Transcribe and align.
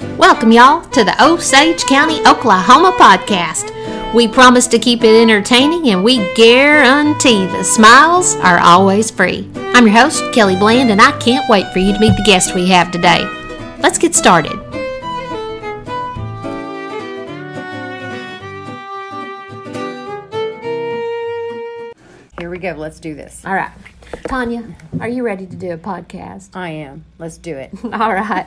Welcome, 0.00 0.50
y'all, 0.50 0.82
to 0.92 1.04
the 1.04 1.14
Osage 1.22 1.84
County, 1.84 2.20
Oklahoma 2.20 2.96
podcast. 2.98 3.70
We 4.14 4.26
promise 4.26 4.66
to 4.68 4.78
keep 4.78 5.04
it 5.04 5.20
entertaining 5.20 5.90
and 5.90 6.02
we 6.02 6.32
guarantee 6.34 7.44
the 7.46 7.62
smiles 7.62 8.34
are 8.36 8.58
always 8.60 9.10
free. 9.10 9.48
I'm 9.56 9.86
your 9.86 9.96
host, 9.96 10.24
Kelly 10.32 10.56
Bland, 10.56 10.90
and 10.90 11.02
I 11.02 11.12
can't 11.18 11.48
wait 11.50 11.70
for 11.72 11.80
you 11.80 11.92
to 11.92 12.00
meet 12.00 12.16
the 12.16 12.24
guest 12.24 12.54
we 12.54 12.68
have 12.68 12.90
today. 12.90 13.24
Let's 13.80 13.98
get 13.98 14.14
started. 14.14 14.59
Go. 22.60 22.72
Let's 22.72 23.00
do 23.00 23.14
this. 23.14 23.42
All 23.44 23.54
right. 23.54 23.70
Tanya, 24.26 24.64
are 25.00 25.08
you 25.08 25.22
ready 25.22 25.46
to 25.46 25.54
do 25.56 25.70
a 25.70 25.78
podcast? 25.78 26.50
I 26.54 26.70
am. 26.70 27.04
Let's 27.18 27.38
do 27.38 27.56
it. 27.56 27.70
All 27.84 28.12
right. 28.12 28.46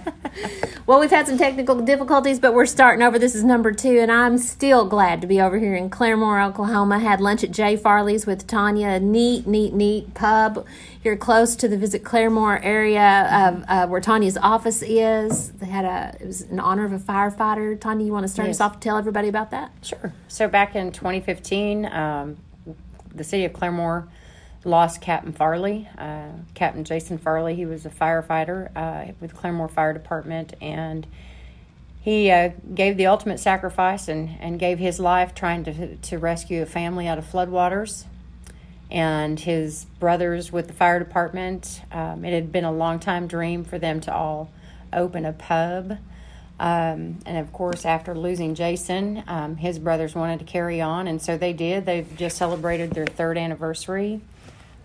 Well, 0.86 1.00
we've 1.00 1.10
had 1.10 1.26
some 1.28 1.38
technical 1.38 1.80
difficulties, 1.80 2.38
but 2.38 2.54
we're 2.54 2.66
starting 2.66 3.02
over. 3.02 3.18
This 3.18 3.34
is 3.34 3.46
number 3.46 3.72
two, 3.72 4.00
and 4.00 4.12
I'm 4.12 4.38
still 4.38 4.86
glad 4.86 5.22
to 5.22 5.28
be 5.28 5.40
over 5.40 5.58
here 5.58 5.74
in 5.76 5.90
Claremore, 5.90 6.46
Oklahoma. 6.46 7.00
Had 7.00 7.22
lunch 7.22 7.44
at 7.46 7.52
Jay 7.52 7.78
Farley's 7.78 8.26
with 8.26 8.46
Tanya. 8.46 9.00
Neat, 9.00 9.48
neat, 9.48 9.74
neat 9.74 10.14
pub 10.14 10.66
here 11.02 11.16
close 11.16 11.56
to 11.58 11.68
the 11.70 11.78
Visit 11.78 12.04
Claremore 12.04 12.60
area 12.64 13.30
of 13.32 13.64
uh, 13.70 13.88
where 13.88 14.02
Tanya's 14.02 14.38
office 14.38 14.82
is. 14.82 15.52
They 15.54 15.68
had 15.68 15.86
a. 15.86 16.18
It 16.22 16.28
was 16.28 16.42
in 16.42 16.60
honor 16.60 16.84
of 16.84 16.92
a 16.92 17.00
firefighter. 17.00 17.80
Tanya, 17.80 18.06
you 18.06 18.12
want 18.12 18.26
to 18.26 18.32
start 18.32 18.48
Yes. 18.48 18.58
us 18.58 18.62
off? 18.62 18.80
Tell 18.82 18.98
everybody 18.98 19.30
about 19.30 19.52
that. 19.52 19.72
Sure. 19.82 20.14
So 20.28 20.50
back 20.50 20.76
in 20.76 20.92
2015, 20.92 21.86
um, 21.86 22.38
the 23.14 23.24
city 23.24 23.46
of 23.46 23.54
Claremore 23.54 24.08
lost 24.66 25.02
Captain 25.02 25.34
Farley, 25.34 25.88
uh, 25.98 26.30
Captain 26.54 26.84
Jason 26.84 27.18
Farley. 27.18 27.56
He 27.56 27.66
was 27.66 27.86
a 27.86 27.90
firefighter 27.90 28.70
uh, 28.76 29.12
with 29.20 29.36
Claremore 29.36 29.70
Fire 29.70 29.94
Department, 29.94 30.54
and 30.62 31.06
he 32.02 32.32
uh, 32.32 32.52
gave 32.74 32.98
the 32.98 33.06
ultimate 33.06 33.40
sacrifice 33.40 34.08
and, 34.08 34.38
and 34.40 34.60
gave 34.60 34.80
his 34.80 35.00
life 35.00 35.34
trying 35.34 35.64
to, 35.66 35.96
to 35.96 36.18
rescue 36.18 36.62
a 36.62 36.66
family 36.66 37.08
out 37.08 37.18
of 37.18 37.26
floodwaters. 37.26 38.06
And 38.92 39.40
his 39.40 39.86
brothers 40.00 40.52
with 40.52 40.68
the 40.68 40.74
fire 40.74 41.00
department, 41.00 41.82
um, 41.92 42.24
it 42.26 42.34
had 42.34 42.52
been 42.52 42.66
a 42.66 42.72
long 42.72 43.00
time 43.00 43.28
dream 43.28 43.64
for 43.64 43.80
them 43.80 44.02
to 44.02 44.14
all 44.14 44.52
open 44.92 45.26
a 45.26 45.34
pub. 45.34 45.98
Um, 46.60 47.20
and 47.26 47.38
of 47.38 47.52
course, 47.52 47.86
after 47.86 48.16
losing 48.16 48.56
Jason, 48.56 49.24
um, 49.28 49.58
his 49.58 49.80
brothers 49.80 50.16
wanted 50.16 50.40
to 50.40 50.46
carry 50.46 50.82
on, 50.82 51.08
and 51.08 51.22
so 51.22 51.38
they 51.38 51.54
did. 51.54 51.86
They've 51.86 52.08
just 52.16 52.38
celebrated 52.38 52.92
their 52.92 53.06
third 53.08 53.38
anniversary, 53.38 54.22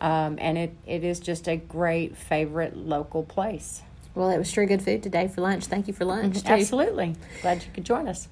um, 0.01 0.39
and 0.41 0.57
it, 0.57 0.75
it 0.87 1.05
is 1.05 1.21
just 1.21 1.47
a 1.47 1.57
great 1.57 2.17
favorite 2.17 2.77
local 2.77 3.23
place. 3.23 3.83
Well, 4.15 4.31
it 4.31 4.39
was 4.39 4.51
sure 4.51 4.67
good 4.67 4.83
food 4.83 5.03
today 5.03 5.29
for 5.29 5.43
lunch. 5.43 5.67
Thank 5.67 5.87
you 5.87 5.95
for 5.95 6.05
lunch. 6.05 6.43
too. 6.43 6.49
Absolutely. 6.49 7.15
Glad 7.43 7.63
you 7.63 7.71
could 7.73 7.85
join 7.85 8.09
us. 8.09 8.29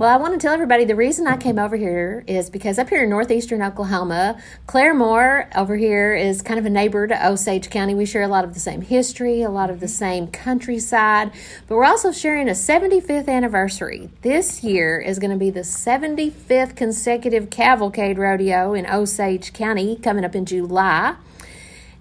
Well, 0.00 0.08
I 0.08 0.16
want 0.16 0.32
to 0.32 0.40
tell 0.40 0.54
everybody 0.54 0.86
the 0.86 0.96
reason 0.96 1.26
I 1.26 1.36
came 1.36 1.58
over 1.58 1.76
here 1.76 2.24
is 2.26 2.48
because 2.48 2.78
up 2.78 2.88
here 2.88 3.02
in 3.04 3.10
northeastern 3.10 3.60
Oklahoma, 3.60 4.40
Claremore 4.66 5.54
over 5.54 5.76
here 5.76 6.14
is 6.14 6.40
kind 6.40 6.58
of 6.58 6.64
a 6.64 6.70
neighbor 6.70 7.06
to 7.06 7.28
Osage 7.28 7.68
County. 7.68 7.94
We 7.94 8.06
share 8.06 8.22
a 8.22 8.28
lot 8.28 8.46
of 8.46 8.54
the 8.54 8.60
same 8.60 8.80
history, 8.80 9.42
a 9.42 9.50
lot 9.50 9.68
of 9.68 9.80
the 9.80 9.88
same 9.88 10.28
countryside, 10.28 11.32
but 11.68 11.74
we're 11.76 11.84
also 11.84 12.12
sharing 12.12 12.48
a 12.48 12.52
75th 12.52 13.28
anniversary. 13.28 14.08
This 14.22 14.64
year 14.64 14.98
is 14.98 15.18
going 15.18 15.32
to 15.32 15.36
be 15.36 15.50
the 15.50 15.60
75th 15.60 16.76
consecutive 16.76 17.50
cavalcade 17.50 18.16
rodeo 18.16 18.72
in 18.72 18.86
Osage 18.86 19.52
County 19.52 19.96
coming 19.96 20.24
up 20.24 20.34
in 20.34 20.46
July. 20.46 21.16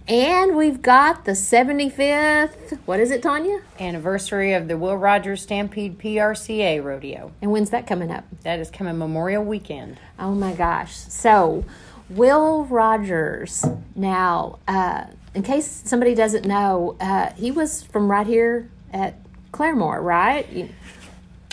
And 0.10 0.56
we've 0.56 0.82
got 0.82 1.26
the 1.26 1.34
75th, 1.34 2.80
what 2.88 3.00
is 3.00 3.12
it, 3.12 3.22
Tanya? 3.22 3.62
Anniversary 3.80 4.54
of 4.54 4.68
the 4.68 4.76
Will 4.76 4.98
Rogers 4.98 5.44
Stampede 5.44 6.00
PRCA 6.00 6.84
Rodeo. 6.84 7.32
And 7.44 7.52
when's 7.52 7.70
that 7.70 7.86
coming 7.86 8.10
up? 8.10 8.24
That 8.42 8.58
is 8.60 8.72
coming 8.72 8.98
Memorial 8.98 9.44
Weekend. 9.46 10.00
Oh 10.18 10.34
my 10.34 10.54
gosh. 10.54 10.96
So, 10.96 11.64
Will 12.10 12.66
Rogers. 12.66 13.64
Now, 13.95 14.58
uh, 14.67 15.04
in 15.36 15.44
case 15.44 15.83
somebody 15.86 16.16
doesn't 16.16 16.44
know, 16.44 16.98
uh, 17.00 17.32
he 17.33 17.52
was 17.52 17.83
from 17.83 18.10
right 18.10 18.26
here 18.26 18.67
at 18.92 19.14
Claremore, 19.52 20.02
right? 20.02 20.72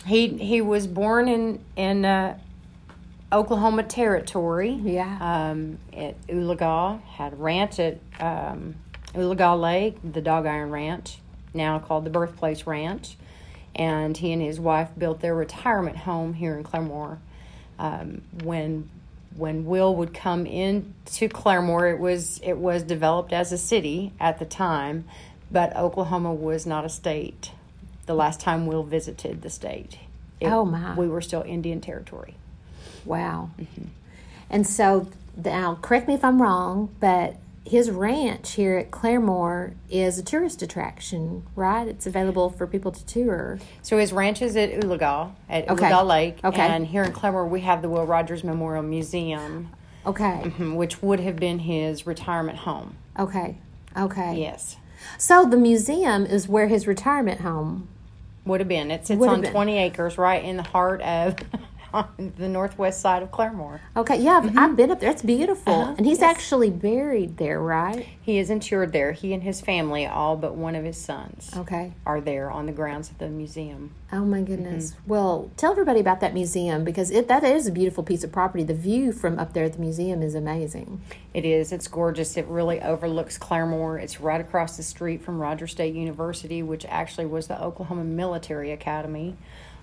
He 0.06 0.28
he 0.28 0.62
was 0.62 0.86
born 0.86 1.28
in 1.28 1.62
in 1.76 2.06
uh, 2.06 2.38
Oklahoma 3.32 3.82
Territory. 3.82 4.70
Yeah. 4.70 5.18
Um, 5.50 5.78
at 5.92 6.20
Oologah, 6.28 7.02
had 7.02 7.32
a 7.32 7.36
ranch 7.36 7.78
at 7.80 7.98
um, 8.20 8.76
Oologah 9.14 9.60
Lake, 9.60 9.96
the 10.04 10.20
Dog 10.20 10.46
Iron 10.46 10.70
Ranch, 10.70 11.18
now 11.52 11.78
called 11.78 12.04
the 12.04 12.10
Birthplace 12.10 12.66
Ranch, 12.66 13.16
and 13.74 14.16
he 14.16 14.32
and 14.32 14.40
his 14.40 14.60
wife 14.60 14.90
built 14.96 15.20
their 15.20 15.34
retirement 15.34 15.96
home 15.96 16.34
here 16.34 16.56
in 16.56 16.64
Claremore. 16.64 17.18
Um, 17.78 18.22
when 18.44 18.88
when 19.36 19.66
Will 19.66 19.94
would 19.96 20.14
come 20.14 20.46
into 20.46 21.28
Claremore, 21.28 21.92
it 21.92 21.98
was 21.98 22.40
it 22.42 22.56
was 22.56 22.82
developed 22.84 23.32
as 23.34 23.52
a 23.52 23.58
city 23.58 24.12
at 24.18 24.38
the 24.38 24.46
time, 24.46 25.04
but 25.50 25.76
Oklahoma 25.76 26.32
was 26.32 26.64
not 26.64 26.84
a 26.86 26.88
state. 26.88 27.50
The 28.06 28.14
last 28.14 28.40
time 28.40 28.66
Will 28.66 28.84
visited 28.84 29.42
the 29.42 29.50
state, 29.50 29.98
It- 30.40 30.46
Oh, 30.48 30.64
my. 30.64 30.94
we 30.94 31.08
were 31.08 31.20
still 31.20 31.42
Indian 31.42 31.80
Territory. 31.80 32.36
Wow. 33.06 33.50
And 34.50 34.66
so, 34.66 35.08
now, 35.42 35.78
correct 35.82 36.08
me 36.08 36.14
if 36.14 36.24
I'm 36.24 36.40
wrong, 36.40 36.94
but 37.00 37.36
his 37.64 37.90
ranch 37.90 38.52
here 38.52 38.76
at 38.78 38.90
Claremore 38.92 39.74
is 39.90 40.18
a 40.18 40.22
tourist 40.22 40.62
attraction, 40.62 41.42
right? 41.56 41.88
It's 41.88 42.06
available 42.06 42.48
for 42.48 42.64
people 42.66 42.92
to 42.92 43.04
tour. 43.06 43.58
So 43.82 43.98
his 43.98 44.12
ranch 44.12 44.40
is 44.40 44.56
at 44.56 44.70
Oologah, 44.70 45.32
at 45.48 45.68
Okay. 45.68 45.86
Oologah 45.90 46.06
Lake. 46.06 46.38
Okay. 46.44 46.60
And 46.60 46.86
here 46.86 47.02
in 47.02 47.12
Claremore, 47.12 47.48
we 47.48 47.62
have 47.62 47.82
the 47.82 47.88
Will 47.88 48.06
Rogers 48.06 48.44
Memorial 48.44 48.84
Museum, 48.84 49.70
Okay. 50.06 50.42
mhm, 50.44 50.76
which 50.76 51.02
would 51.02 51.18
have 51.20 51.36
been 51.36 51.58
his 51.60 52.06
retirement 52.06 52.58
home. 52.58 52.94
Okay. 53.18 53.56
Okay. 53.96 54.36
Yes. 54.38 54.76
So, 55.18 55.44
the 55.44 55.56
museum 55.56 56.24
is 56.24 56.48
where 56.48 56.68
his 56.68 56.86
retirement 56.86 57.40
home 57.40 57.88
Would 58.44 58.60
have 58.60 58.68
been. 58.68 58.92
It 58.92 59.06
sits 59.08 59.18
Would 59.18 59.26
have 59.28 59.34
on 59.38 59.40
been. 59.42 59.50
20 59.52 59.78
acres 59.78 60.16
right 60.18 60.42
in 60.44 60.56
the 60.56 60.62
heart 60.62 61.02
of 61.02 61.34
on 61.96 62.32
the 62.36 62.48
northwest 62.48 63.00
side 63.00 63.22
of 63.22 63.30
Claremore. 63.30 63.80
Okay, 63.96 64.20
yeah, 64.20 64.38
I've, 64.42 64.56
I've 64.56 64.76
been 64.76 64.90
up 64.90 65.00
there. 65.00 65.10
It's 65.10 65.22
beautiful, 65.22 65.72
Uh-huh, 65.72 65.94
and 65.96 66.06
he's 66.06 66.20
yes. 66.20 66.30
actually 66.36 66.70
buried 66.70 67.38
there, 67.38 67.60
right? 67.60 68.06
He 68.20 68.38
is 68.38 68.50
interred 68.50 68.92
there. 68.92 69.12
He 69.12 69.32
and 69.32 69.42
his 69.42 69.60
family, 69.60 70.06
all 70.06 70.36
but 70.36 70.54
one 70.54 70.74
of 70.74 70.84
his 70.84 70.98
sons, 70.98 71.50
Okay. 71.56 71.94
are 72.04 72.20
there 72.20 72.50
on 72.50 72.66
the 72.66 72.72
grounds 72.72 73.10
of 73.10 73.18
the 73.18 73.28
museum. 73.28 73.92
Oh 74.12 74.24
my 74.24 74.42
goodness. 74.42 74.92
Mm-hmm. 74.92 75.08
Well, 75.10 75.50
tell 75.56 75.72
everybody 75.72 75.98
about 76.00 76.20
that 76.20 76.32
museum 76.34 76.84
because 76.84 77.10
it 77.10 77.26
that 77.28 77.42
is 77.42 77.66
a 77.66 77.72
beautiful 77.72 78.04
piece 78.04 78.22
of 78.22 78.30
property. 78.30 78.62
The 78.62 78.74
view 78.74 79.10
from 79.12 79.38
up 79.38 79.52
there 79.52 79.64
at 79.64 79.72
the 79.72 79.80
museum 79.80 80.22
is 80.22 80.34
amazing. 80.36 81.00
It 81.34 81.44
is. 81.44 81.72
It's 81.72 81.88
gorgeous. 81.88 82.36
It 82.36 82.46
really 82.46 82.80
overlooks 82.80 83.36
Claremore. 83.38 84.00
It's 84.00 84.20
right 84.20 84.40
across 84.40 84.76
the 84.76 84.84
street 84.84 85.22
from 85.22 85.40
Rogers 85.40 85.72
State 85.72 85.94
University, 85.94 86.62
which 86.62 86.84
actually 86.86 87.26
was 87.26 87.48
the 87.48 87.60
Oklahoma 87.60 88.04
Military 88.04 88.70
Academy 88.70 89.36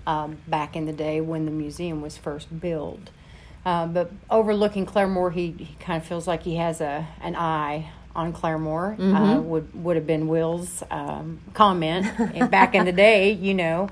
um, 0.06 0.38
back 0.46 0.76
in 0.76 0.86
the 0.86 0.92
day 0.92 1.20
when 1.20 1.44
the 1.44 1.50
museum 1.50 2.00
was 2.00 2.16
first 2.16 2.60
built. 2.60 3.10
Uh, 3.64 3.86
but 3.86 4.10
overlooking 4.30 4.84
Claremore, 4.84 5.32
he, 5.32 5.52
he 5.52 5.74
kind 5.80 6.00
of 6.00 6.06
feels 6.06 6.26
like 6.26 6.42
he 6.42 6.56
has 6.56 6.80
a 6.80 7.06
an 7.22 7.34
eye 7.34 7.90
on 8.14 8.32
Claremore. 8.32 8.96
Uh, 9.14 9.40
would 9.40 9.82
would 9.82 9.96
have 9.96 10.06
been 10.06 10.28
Will's 10.28 10.82
um, 10.90 11.40
comment 11.54 12.06
back 12.50 12.74
in 12.74 12.84
the 12.84 12.92
day, 13.06 13.32
you 13.32 13.54
know. 13.54 13.88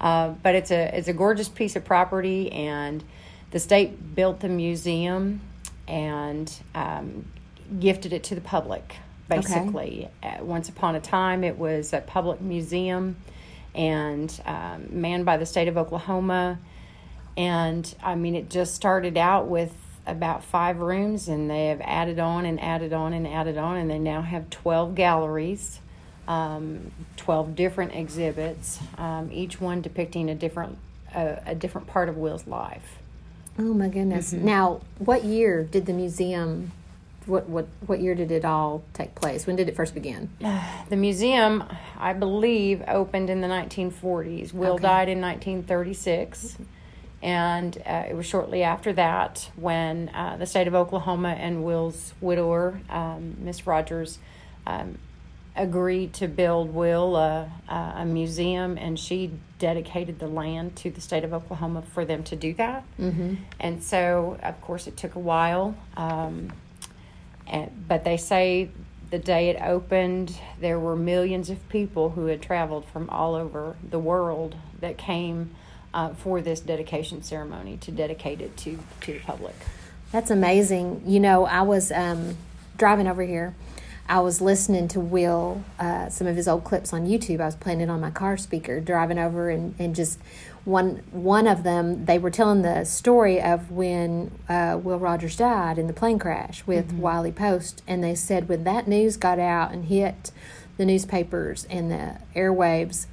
Uh, 0.00 0.28
but 0.42 0.54
it's 0.54 0.70
a 0.70 0.96
it's 0.96 1.08
a 1.08 1.12
gorgeous 1.12 1.48
piece 1.48 1.76
of 1.76 1.84
property, 1.84 2.52
and 2.52 3.02
the 3.50 3.58
state 3.58 4.14
built 4.14 4.40
the 4.40 4.48
museum 4.48 5.40
and 5.88 6.52
um, 6.74 7.24
gifted 7.80 8.12
it 8.12 8.24
to 8.24 8.34
the 8.34 8.40
public. 8.40 8.96
Basically, 9.26 10.10
uh, 10.22 10.44
once 10.44 10.68
upon 10.68 10.96
a 10.96 11.00
time, 11.00 11.44
it 11.44 11.56
was 11.56 11.94
a 11.94 12.02
public 12.02 12.42
museum 12.42 13.16
and 13.74 14.40
um, 14.44 14.86
manned 14.90 15.24
by 15.24 15.36
the 15.36 15.46
state 15.46 15.68
of 15.68 15.76
Oklahoma. 15.76 16.58
And 17.36 17.92
I 18.02 18.14
mean, 18.14 18.34
it 18.34 18.48
just 18.50 18.74
started 18.74 19.16
out 19.16 19.48
with 19.48 19.72
about 20.06 20.44
five 20.44 20.78
rooms, 20.80 21.28
and 21.28 21.50
they 21.50 21.66
have 21.66 21.80
added 21.82 22.18
on 22.18 22.44
and 22.44 22.60
added 22.60 22.92
on 22.92 23.12
and 23.12 23.26
added 23.26 23.56
on, 23.56 23.76
and 23.76 23.90
they 23.90 23.98
now 23.98 24.22
have 24.22 24.50
12 24.50 24.94
galleries, 24.94 25.80
um, 26.28 26.90
12 27.16 27.56
different 27.56 27.94
exhibits, 27.94 28.78
um, 28.98 29.30
each 29.32 29.60
one 29.60 29.80
depicting 29.80 30.28
a 30.28 30.34
different, 30.34 30.78
uh, 31.14 31.36
a 31.46 31.54
different 31.54 31.86
part 31.86 32.08
of 32.08 32.16
Will's 32.16 32.46
life. 32.46 32.98
Oh 33.58 33.72
my 33.74 33.88
goodness. 33.88 34.32
Mm-hmm. 34.32 34.44
Now, 34.44 34.80
what 34.98 35.24
year 35.24 35.64
did 35.64 35.86
the 35.86 35.92
museum 35.92 36.72
what 37.26 37.48
what 37.48 37.66
what 37.86 38.00
year 38.00 38.14
did 38.14 38.30
it 38.30 38.44
all 38.44 38.82
take 38.92 39.14
place? 39.14 39.46
When 39.46 39.56
did 39.56 39.68
it 39.68 39.76
first 39.76 39.94
begin? 39.94 40.28
The 40.90 40.96
museum, 40.96 41.64
I 41.98 42.12
believe, 42.12 42.82
opened 42.86 43.30
in 43.30 43.40
the 43.40 43.48
1940s. 43.48 44.52
Will 44.52 44.74
Okay. 44.74 44.82
died 44.82 45.08
in 45.08 45.20
1936. 45.20 46.58
And 47.22 47.78
uh, 47.86 48.04
it 48.10 48.14
was 48.14 48.26
shortly 48.26 48.62
after 48.62 48.92
that 48.92 49.50
when 49.56 50.10
uh, 50.10 50.36
the 50.36 50.44
state 50.44 50.66
of 50.68 50.74
Oklahoma 50.74 51.30
and 51.30 51.64
Will's 51.64 52.12
widower, 52.20 52.80
um, 52.90 53.36
Miss 53.40 53.66
Rogers, 53.66 54.18
um, 54.66 54.98
agreed 55.56 56.12
to 56.14 56.28
build 56.28 56.74
Will 56.74 57.16
a, 57.16 57.50
a 57.70 58.04
museum, 58.04 58.76
and 58.76 58.98
she 58.98 59.30
dedicated 59.58 60.18
the 60.18 60.26
land 60.26 60.76
to 60.76 60.90
the 60.90 61.00
state 61.00 61.24
of 61.24 61.32
Oklahoma 61.32 61.80
for 61.94 62.04
them 62.04 62.24
to 62.24 62.36
do 62.36 62.52
that. 62.54 62.84
Mm-hmm. 63.00 63.36
And 63.58 63.82
so, 63.82 64.36
of 64.42 64.60
course, 64.60 64.86
it 64.86 64.96
took 64.98 65.14
a 65.14 65.18
while. 65.20 65.74
Um, 65.96 66.52
and, 67.46 67.84
but 67.88 68.04
they 68.04 68.16
say 68.16 68.70
the 69.10 69.18
day 69.18 69.50
it 69.50 69.60
opened, 69.62 70.36
there 70.60 70.78
were 70.78 70.96
millions 70.96 71.50
of 71.50 71.68
people 71.68 72.10
who 72.10 72.26
had 72.26 72.42
traveled 72.42 72.84
from 72.86 73.08
all 73.10 73.34
over 73.34 73.76
the 73.88 73.98
world 73.98 74.56
that 74.80 74.98
came 74.98 75.54
uh, 75.92 76.08
for 76.14 76.40
this 76.40 76.60
dedication 76.60 77.22
ceremony 77.22 77.76
to 77.76 77.92
dedicate 77.92 78.40
it 78.40 78.56
to, 78.56 78.78
to 79.02 79.12
the 79.12 79.20
public. 79.20 79.54
That's 80.10 80.30
amazing. 80.30 81.02
You 81.06 81.20
know, 81.20 81.44
I 81.44 81.62
was 81.62 81.92
um, 81.92 82.36
driving 82.76 83.06
over 83.06 83.22
here. 83.22 83.54
I 84.08 84.20
was 84.20 84.40
listening 84.40 84.88
to 84.88 85.00
Will, 85.00 85.64
uh, 85.78 86.08
some 86.10 86.26
of 86.26 86.36
his 86.36 86.46
old 86.46 86.64
clips 86.64 86.92
on 86.92 87.06
YouTube. 87.06 87.40
I 87.40 87.46
was 87.46 87.54
playing 87.54 87.80
it 87.80 87.88
on 87.88 88.00
my 88.00 88.10
car 88.10 88.36
speaker, 88.36 88.80
driving 88.80 89.18
over, 89.18 89.48
and, 89.48 89.74
and 89.78 89.94
just 89.94 90.18
one 90.64 91.02
one 91.10 91.46
of 91.46 91.62
them, 91.62 92.06
they 92.06 92.18
were 92.18 92.30
telling 92.30 92.62
the 92.62 92.84
story 92.84 93.40
of 93.40 93.70
when 93.70 94.30
uh, 94.48 94.78
Will 94.82 94.98
Rogers 94.98 95.36
died 95.36 95.78
in 95.78 95.86
the 95.86 95.92
plane 95.92 96.18
crash 96.18 96.66
with 96.66 96.88
mm-hmm. 96.88 97.00
Wiley 97.00 97.32
Post, 97.32 97.82
and 97.86 98.02
they 98.02 98.14
said 98.14 98.48
when 98.48 98.64
that 98.64 98.88
news 98.88 99.16
got 99.16 99.38
out 99.38 99.72
and 99.72 99.86
hit 99.86 100.30
the 100.76 100.86
newspapers 100.86 101.66
and 101.70 101.90
the 101.90 102.18
airwaves, 102.34 103.06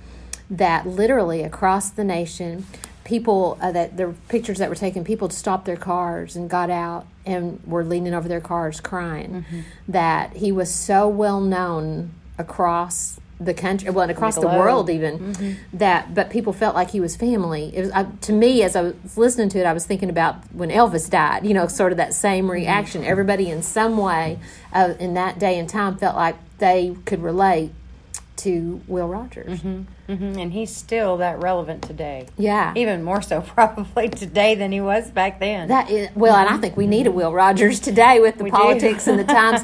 that 0.50 0.88
literally 0.88 1.44
across 1.44 1.90
the 1.90 2.04
nation, 2.04 2.66
people 3.04 3.58
uh, 3.62 3.72
that 3.72 3.98
the 3.98 4.16
pictures 4.30 4.58
that 4.60 4.70
were 4.70 4.76
taken, 4.76 5.04
people 5.04 5.30
stopped 5.30 5.66
their 5.66 5.78
cars 5.78 6.36
and 6.36 6.50
got 6.50 6.70
out 6.70 7.06
and 7.26 7.62
were 7.66 7.84
leaning 7.84 8.14
over 8.14 8.28
their 8.28 8.42
cars 8.42 8.80
crying. 8.80 9.44
Mm-hmm. 9.44 9.62
That 9.90 10.38
he 10.38 10.52
was 10.52 10.74
so 10.74 11.08
well 11.08 11.42
known 11.42 12.12
across 12.38 13.20
the 13.44 13.54
country, 13.54 13.90
well, 13.90 14.04
and 14.04 14.12
across 14.12 14.36
the, 14.36 14.42
the 14.42 14.48
world, 14.48 14.90
even 14.90 15.20
mm-hmm. 15.20 15.78
that. 15.78 16.14
But 16.14 16.30
people 16.30 16.54
felt 16.54 16.76
like 16.76 16.92
he 16.92 17.00
was 17.00 17.16
family. 17.16 17.76
It 17.76 17.82
was 17.82 17.92
I, 17.92 18.04
to 18.04 18.34
me 18.34 18.64
as 18.64 18.76
I 18.76 18.82
was 18.82 19.18
listening 19.18 19.50
to 19.50 19.60
it. 19.60 19.66
I 19.66 19.74
was 19.74 19.86
thinking 19.86 20.10
about 20.10 20.36
when 20.54 20.70
Elvis 20.70 21.10
died. 21.10 21.46
You 21.46 21.54
know, 21.54 21.68
sort 21.68 21.92
of 21.92 21.98
that 21.98 22.14
same 22.14 22.46
mm-hmm. 22.46 22.52
reaction. 22.52 23.02
Mm-hmm. 23.02 23.12
Everybody, 23.12 23.50
in 23.50 23.62
some 23.64 23.98
way, 23.98 24.40
uh, 24.74 24.94
in 25.00 25.16
that 25.16 25.40
day 25.40 25.58
and 25.58 25.68
time, 25.68 25.98
felt 25.98 26.16
like 26.16 26.36
they 26.60 26.96
could 27.06 27.24
relate 27.24 27.72
to 28.44 28.82
Will 28.88 29.08
Rogers. 29.08 29.62
Mm-hmm. 29.62 30.12
Mm-hmm. 30.12 30.40
And 30.40 30.54
he's 30.54 30.76
still 30.76 31.18
that 31.18 31.40
relevant 31.42 31.84
today. 31.84 32.28
Yeah. 32.38 32.74
Even 32.76 33.04
more 33.04 33.22
so 33.22 33.42
probably 33.56 34.10
today 34.10 34.56
than 34.56 34.72
he 34.72 34.82
was 34.82 35.12
back 35.12 35.40
then. 35.40 35.68
That 35.68 35.90
is, 35.90 36.10
well, 36.16 36.36
and 36.36 36.50
I 36.50 36.58
think 36.58 36.76
we 36.76 36.88
need 36.88 37.08
a 37.08 37.12
Will 37.12 37.34
Rogers 37.34 37.80
today 37.80 38.20
with 38.20 38.38
the 38.38 38.46
we 38.46 38.52
politics 38.52 39.08
and 39.08 39.20
the 39.20 39.24
times. 39.34 39.62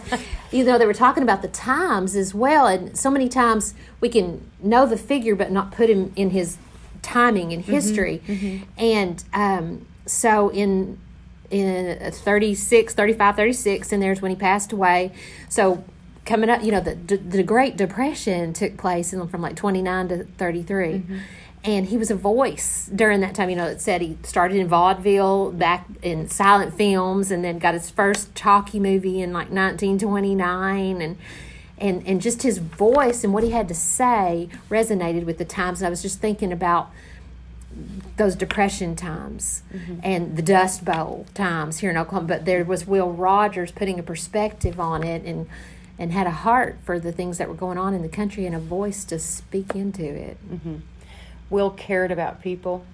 You 0.52 0.64
know, 0.64 0.78
they 0.78 0.86
were 0.86 0.94
talking 0.94 1.24
about 1.24 1.42
the 1.42 1.48
times 1.48 2.16
as 2.16 2.34
well. 2.34 2.68
And 2.68 2.98
so 2.98 3.10
many 3.10 3.28
times 3.28 3.74
we 4.00 4.10
can 4.10 4.50
know 4.62 4.86
the 4.86 4.98
figure 4.98 5.36
but 5.36 5.52
not 5.52 5.72
put 5.72 5.90
him 5.90 6.14
in 6.16 6.30
his 6.30 6.58
timing 7.02 7.52
and 7.52 7.64
mm-hmm. 7.64 7.72
history. 7.72 8.22
Mm-hmm. 8.28 8.64
And 8.78 9.24
um, 9.34 9.88
so 10.06 10.50
in 10.50 11.00
in 11.50 12.12
36, 12.12 12.94
35, 12.94 13.36
36, 13.38 13.94
and 13.94 14.04
there's 14.04 14.22
when 14.22 14.32
he 14.32 14.36
passed 14.36 14.74
away. 14.74 15.14
So 15.48 15.84
coming 16.28 16.50
up, 16.50 16.62
you 16.62 16.72
know, 16.72 16.82
the, 16.82 17.18
the 17.18 17.42
Great 17.42 17.78
Depression 17.78 18.54
took 18.54 18.78
place 18.78 19.14
in, 19.14 19.28
from 19.28 19.42
like 19.42 19.56
29 19.56 20.10
to 20.10 20.24
33. 20.26 20.88
Mm-hmm. 20.88 21.18
And 21.64 21.88
he 21.88 21.98
was 21.98 22.12
a 22.12 22.16
voice 22.16 22.90
during 22.94 23.22
that 23.22 23.34
time. 23.34 23.50
You 23.50 23.56
know, 23.56 23.66
it 23.66 23.82
said 23.82 24.02
he 24.02 24.18
started 24.24 24.58
in 24.58 24.68
vaudeville, 24.68 25.52
back 25.52 25.88
in 26.04 26.30
silent 26.30 26.76
films, 26.76 27.32
and 27.32 27.44
then 27.44 27.58
got 27.58 27.74
his 27.74 27.90
first 27.90 28.36
talkie 28.36 28.80
movie 28.80 29.22
in 29.22 29.34
like 29.34 29.50
1929. 29.50 31.02
And 31.02 31.18
and 31.80 32.08
and 32.08 32.22
just 32.22 32.44
his 32.44 32.58
voice 32.60 33.24
and 33.24 33.34
what 33.34 33.44
he 33.44 33.52
had 33.52 33.68
to 33.68 33.74
say 33.74 34.50
resonated 34.70 35.26
with 35.26 35.38
the 35.40 35.46
times. 35.46 35.80
And 35.80 35.88
I 35.88 35.90
was 35.90 36.02
just 36.02 36.20
thinking 36.20 36.52
about 36.52 36.92
those 38.18 38.36
depression 38.36 38.96
times 38.96 39.62
mm-hmm. 39.74 40.00
and 40.04 40.38
the 40.38 40.42
Dust 40.42 40.86
Bowl 40.86 41.26
times 41.34 41.80
here 41.80 41.90
in 41.90 41.98
Oklahoma. 41.98 42.28
But 42.28 42.46
there 42.46 42.64
was 42.64 42.88
Will 42.88 43.12
Rogers 43.12 43.72
putting 43.72 44.00
a 44.00 44.04
perspective 44.04 44.80
on 44.80 45.04
it 45.04 45.24
and 45.24 45.48
and 46.00 46.12
had 46.12 46.28
a 46.28 46.32
heart 46.32 46.78
for 46.84 47.00
the 47.00 47.12
things 47.12 47.38
that 47.38 47.48
were 47.48 47.56
going 47.56 47.78
on 47.78 47.94
in 47.94 48.02
the 48.02 48.10
country 48.10 48.46
and 48.46 48.56
a 48.56 48.60
voice 48.60 49.04
to 49.06 49.20
speak 49.20 49.76
into 49.76 50.04
it. 50.04 50.38
Mm-hmm. 50.50 50.76
Will 51.50 51.72
cared 51.72 52.12
about 52.12 52.42
people, 52.42 52.86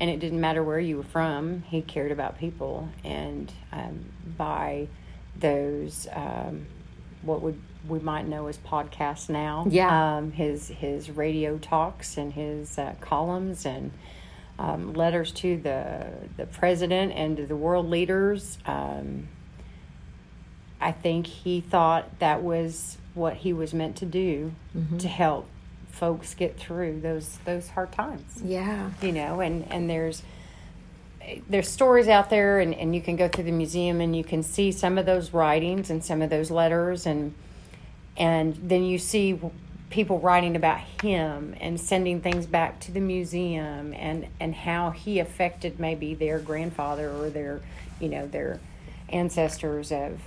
and 0.00 0.08
it 0.08 0.20
didn't 0.20 0.40
matter 0.40 0.62
where 0.62 0.78
you 0.78 0.96
were 0.96 1.02
from. 1.02 1.62
He 1.62 1.82
cared 1.82 2.12
about 2.12 2.38
people, 2.38 2.88
and 3.02 3.52
um, 3.72 4.04
by 4.38 4.88
those, 5.36 6.06
um, 6.12 6.66
what 7.22 7.42
would 7.42 7.60
we 7.88 7.98
might 7.98 8.26
know 8.26 8.46
as 8.46 8.56
podcasts 8.58 9.28
now. 9.28 9.66
Yeah. 9.68 10.16
Um, 10.16 10.32
his 10.32 10.68
his 10.68 11.10
radio 11.10 11.58
talks 11.58 12.16
and 12.16 12.32
his 12.32 12.78
uh, 12.78 12.94
columns 13.00 13.66
and 13.66 13.92
um, 14.58 14.94
letters 14.94 15.32
to 15.32 15.56
the 15.58 16.06
the 16.36 16.46
president 16.46 17.12
and 17.12 17.36
to 17.36 17.46
the 17.46 17.56
world 17.56 17.88
leaders. 17.88 18.58
Um, 18.66 19.28
I 20.84 20.92
think 20.92 21.26
he 21.26 21.62
thought 21.62 22.18
that 22.18 22.42
was 22.42 22.98
what 23.14 23.38
he 23.38 23.54
was 23.54 23.72
meant 23.72 23.96
to 23.96 24.06
do 24.06 24.52
mm-hmm. 24.76 24.98
to 24.98 25.08
help 25.08 25.48
folks 25.90 26.34
get 26.34 26.58
through 26.58 27.00
those 27.00 27.38
those 27.46 27.70
hard 27.70 27.90
times. 27.90 28.42
Yeah. 28.44 28.90
You 29.00 29.12
know, 29.12 29.40
and 29.40 29.66
and 29.72 29.88
there's 29.88 30.22
there's 31.48 31.68
stories 31.68 32.06
out 32.06 32.28
there 32.28 32.60
and, 32.60 32.74
and 32.74 32.94
you 32.94 33.00
can 33.00 33.16
go 33.16 33.28
through 33.28 33.44
the 33.44 33.52
museum 33.52 34.02
and 34.02 34.14
you 34.14 34.22
can 34.22 34.42
see 34.42 34.70
some 34.70 34.98
of 34.98 35.06
those 35.06 35.32
writings 35.32 35.88
and 35.88 36.04
some 36.04 36.20
of 36.20 36.28
those 36.28 36.50
letters 36.50 37.06
and 37.06 37.34
and 38.18 38.54
then 38.56 38.84
you 38.84 38.98
see 38.98 39.40
people 39.88 40.18
writing 40.18 40.54
about 40.54 40.80
him 41.02 41.54
and 41.62 41.80
sending 41.80 42.20
things 42.20 42.44
back 42.44 42.78
to 42.80 42.92
the 42.92 43.00
museum 43.00 43.94
and 43.94 44.26
and 44.38 44.54
how 44.54 44.90
he 44.90 45.18
affected 45.18 45.80
maybe 45.80 46.12
their 46.12 46.38
grandfather 46.38 47.10
or 47.10 47.30
their 47.30 47.62
you 48.00 48.08
know 48.10 48.26
their 48.26 48.60
ancestors 49.08 49.90
of 49.90 50.20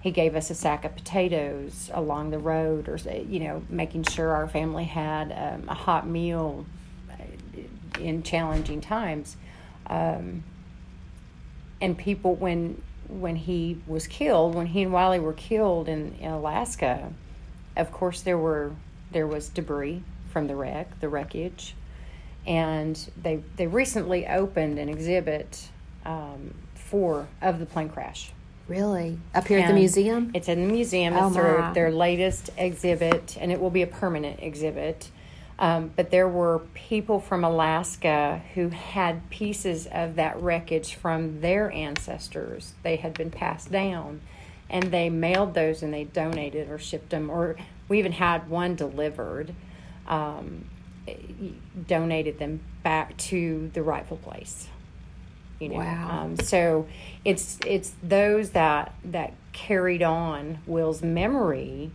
he 0.00 0.10
gave 0.10 0.36
us 0.36 0.50
a 0.50 0.54
sack 0.54 0.84
of 0.84 0.94
potatoes 0.94 1.90
along 1.92 2.30
the 2.30 2.38
road, 2.38 2.88
or 2.88 2.96
you 2.96 3.40
know, 3.40 3.62
making 3.68 4.04
sure 4.04 4.30
our 4.30 4.48
family 4.48 4.84
had 4.84 5.32
um, 5.32 5.68
a 5.68 5.74
hot 5.74 6.06
meal 6.06 6.66
uh, 7.10 7.60
in 8.00 8.22
challenging 8.22 8.80
times. 8.80 9.36
Um, 9.86 10.44
and 11.80 11.98
people, 11.98 12.34
when 12.34 12.80
when 13.08 13.36
he 13.36 13.80
was 13.86 14.06
killed, 14.06 14.54
when 14.54 14.66
he 14.66 14.82
and 14.82 14.92
Wiley 14.92 15.18
were 15.18 15.32
killed 15.32 15.88
in, 15.88 16.14
in 16.20 16.30
Alaska, 16.30 17.12
of 17.76 17.90
course 17.90 18.20
there 18.20 18.38
were 18.38 18.72
there 19.10 19.26
was 19.26 19.48
debris 19.48 20.02
from 20.30 20.46
the 20.46 20.54
wreck, 20.54 21.00
the 21.00 21.08
wreckage, 21.08 21.74
and 22.46 23.10
they 23.20 23.42
they 23.56 23.66
recently 23.66 24.28
opened 24.28 24.78
an 24.78 24.88
exhibit 24.88 25.70
um, 26.04 26.54
for 26.74 27.26
of 27.42 27.58
the 27.58 27.66
plane 27.66 27.88
crash 27.88 28.30
Really? 28.68 29.18
Up 29.34 29.48
here 29.48 29.58
and 29.58 29.66
at 29.66 29.68
the 29.68 29.74
museum? 29.74 30.30
It's 30.34 30.48
in 30.48 30.66
the 30.66 30.72
museum. 30.72 31.14
Oh, 31.16 31.28
it's 31.28 31.36
their, 31.36 31.72
their 31.72 31.90
latest 31.90 32.50
exhibit, 32.58 33.36
and 33.40 33.50
it 33.50 33.60
will 33.60 33.70
be 33.70 33.82
a 33.82 33.86
permanent 33.86 34.40
exhibit. 34.42 35.10
Um, 35.58 35.90
but 35.96 36.10
there 36.10 36.28
were 36.28 36.60
people 36.74 37.18
from 37.18 37.42
Alaska 37.42 38.42
who 38.54 38.68
had 38.68 39.28
pieces 39.30 39.88
of 39.90 40.14
that 40.16 40.40
wreckage 40.40 40.94
from 40.94 41.40
their 41.40 41.72
ancestors. 41.72 42.74
They 42.82 42.96
had 42.96 43.14
been 43.14 43.30
passed 43.30 43.72
down, 43.72 44.20
and 44.70 44.84
they 44.84 45.08
mailed 45.08 45.54
those 45.54 45.82
and 45.82 45.92
they 45.92 46.04
donated 46.04 46.70
or 46.70 46.78
shipped 46.78 47.10
them, 47.10 47.30
or 47.30 47.56
we 47.88 47.98
even 47.98 48.12
had 48.12 48.48
one 48.50 48.76
delivered, 48.76 49.54
um, 50.06 50.66
donated 51.86 52.38
them 52.38 52.60
back 52.82 53.16
to 53.16 53.70
the 53.72 53.82
rightful 53.82 54.18
place 54.18 54.68
you 55.60 55.68
know 55.68 55.76
wow. 55.76 56.22
um, 56.22 56.36
so 56.38 56.86
it's 57.24 57.58
it's 57.66 57.92
those 58.02 58.50
that 58.50 58.94
that 59.04 59.34
carried 59.52 60.02
on 60.02 60.58
will's 60.66 61.02
memory 61.02 61.90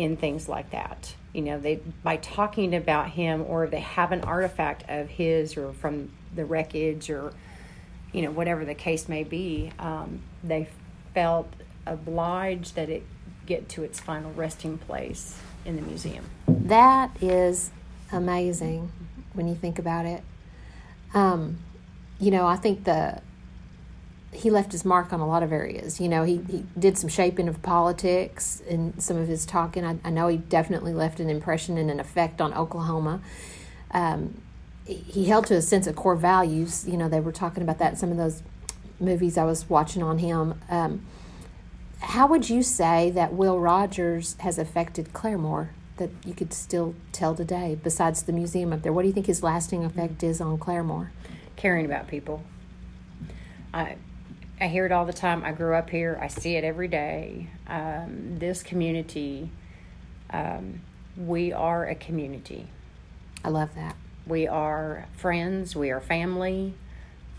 in 0.00 0.16
things 0.16 0.48
like 0.48 0.70
that. 0.70 1.14
You 1.32 1.42
know 1.42 1.60
they 1.60 1.76
by 2.02 2.16
talking 2.16 2.74
about 2.74 3.10
him 3.10 3.44
or 3.46 3.66
they 3.66 3.80
have 3.80 4.12
an 4.12 4.22
artifact 4.22 4.84
of 4.88 5.08
his 5.08 5.56
or 5.56 5.72
from 5.72 6.10
the 6.34 6.44
wreckage 6.44 7.10
or 7.10 7.32
you 8.12 8.22
know 8.22 8.30
whatever 8.30 8.64
the 8.64 8.74
case 8.74 9.08
may 9.08 9.24
be 9.24 9.72
um, 9.78 10.22
they 10.42 10.68
felt 11.14 11.52
obliged 11.86 12.74
that 12.76 12.88
it 12.88 13.02
get 13.46 13.68
to 13.68 13.82
its 13.82 14.00
final 14.00 14.32
resting 14.32 14.78
place 14.78 15.38
in 15.64 15.76
the 15.76 15.82
museum. 15.82 16.24
That 16.46 17.10
is 17.20 17.70
amazing 18.12 18.90
when 19.32 19.48
you 19.48 19.54
think 19.54 19.78
about 19.78 20.06
it. 20.06 20.22
Um, 21.14 21.58
you 22.20 22.30
know, 22.30 22.46
I 22.46 22.56
think 22.56 22.84
the 22.84 23.22
he 24.32 24.48
left 24.48 24.70
his 24.70 24.84
mark 24.84 25.12
on 25.12 25.18
a 25.20 25.26
lot 25.26 25.42
of 25.42 25.52
areas. 25.52 26.00
You 26.00 26.08
know, 26.08 26.22
he, 26.22 26.40
he 26.48 26.64
did 26.78 26.96
some 26.96 27.10
shaping 27.10 27.48
of 27.48 27.60
politics 27.62 28.62
in 28.68 28.98
some 29.00 29.16
of 29.16 29.26
his 29.26 29.44
talking. 29.44 29.84
I, 29.84 29.98
I 30.04 30.10
know 30.10 30.28
he 30.28 30.36
definitely 30.36 30.92
left 30.92 31.18
an 31.18 31.28
impression 31.28 31.76
and 31.76 31.90
an 31.90 31.98
effect 31.98 32.40
on 32.40 32.54
Oklahoma. 32.54 33.20
Um, 33.90 34.40
he 34.84 35.26
held 35.26 35.46
to 35.46 35.56
a 35.56 35.62
sense 35.62 35.86
of 35.86 35.96
core 35.96 36.14
values. 36.14 36.86
You 36.86 36.96
know, 36.96 37.08
they 37.08 37.20
were 37.20 37.32
talking 37.32 37.62
about 37.62 37.78
that 37.78 37.92
in 37.92 37.96
some 37.96 38.12
of 38.12 38.16
those 38.16 38.42
movies 39.00 39.36
I 39.36 39.44
was 39.44 39.68
watching 39.68 40.02
on 40.02 40.18
him. 40.18 40.60
Um, 40.68 41.04
how 42.00 42.26
would 42.28 42.48
you 42.48 42.62
say 42.62 43.10
that 43.10 43.32
Will 43.32 43.58
Rogers 43.58 44.36
has 44.40 44.58
affected 44.58 45.12
Claremore 45.12 45.70
that 45.96 46.10
you 46.24 46.34
could 46.34 46.52
still 46.52 46.94
tell 47.12 47.34
today, 47.34 47.78
besides 47.82 48.22
the 48.22 48.32
museum 48.32 48.72
up 48.72 48.82
there? 48.82 48.92
What 48.92 49.02
do 49.02 49.08
you 49.08 49.14
think 49.14 49.26
his 49.26 49.42
lasting 49.42 49.84
effect 49.84 50.22
is 50.22 50.40
on 50.40 50.58
Claremore? 50.58 51.10
Caring 51.60 51.84
about 51.84 52.08
people. 52.08 52.42
I, 53.74 53.96
I 54.58 54.68
hear 54.68 54.86
it 54.86 54.92
all 54.92 55.04
the 55.04 55.12
time. 55.12 55.44
I 55.44 55.52
grew 55.52 55.74
up 55.74 55.90
here. 55.90 56.18
I 56.18 56.28
see 56.28 56.56
it 56.56 56.64
every 56.64 56.88
day. 56.88 57.48
Um, 57.66 58.38
this 58.38 58.62
community, 58.62 59.50
um, 60.30 60.80
we 61.18 61.52
are 61.52 61.86
a 61.86 61.94
community. 61.94 62.68
I 63.44 63.50
love 63.50 63.74
that. 63.74 63.94
We 64.26 64.48
are 64.48 65.06
friends. 65.12 65.76
We 65.76 65.90
are 65.90 66.00
family. 66.00 66.72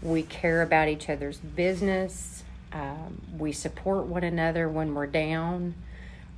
We 0.03 0.21
care 0.21 0.61
about 0.61 0.87
each 0.87 1.09
other's 1.09 1.39
business. 1.39 2.43
Um, 2.71 3.23
we 3.39 3.51
support 3.51 4.05
one 4.05 4.23
another 4.23 4.69
when 4.69 4.93
we're 4.93 5.07
down. 5.07 5.73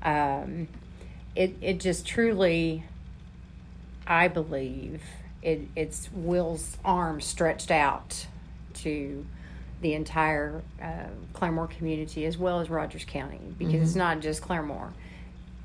Um, 0.03 0.69
it 1.35 1.57
it 1.59 1.81
just 1.81 2.07
truly, 2.07 2.85
I 4.07 4.29
believe, 4.29 5.03
it, 5.43 5.61
it's 5.75 6.09
Will's 6.13 6.77
arm 6.83 7.21
stretched 7.21 7.69
out 7.69 8.25
to 8.75 9.25
the 9.81 9.93
entire 9.93 10.63
uh, 10.81 11.07
Claremore 11.33 11.69
community 11.69 12.25
as 12.25 12.37
well 12.37 12.61
as 12.61 12.69
Rogers 12.69 13.03
County 13.05 13.41
because 13.57 13.73
mm-hmm. 13.73 13.83
it's 13.83 13.95
not 13.95 14.21
just 14.21 14.41
Claremore. 14.41 14.91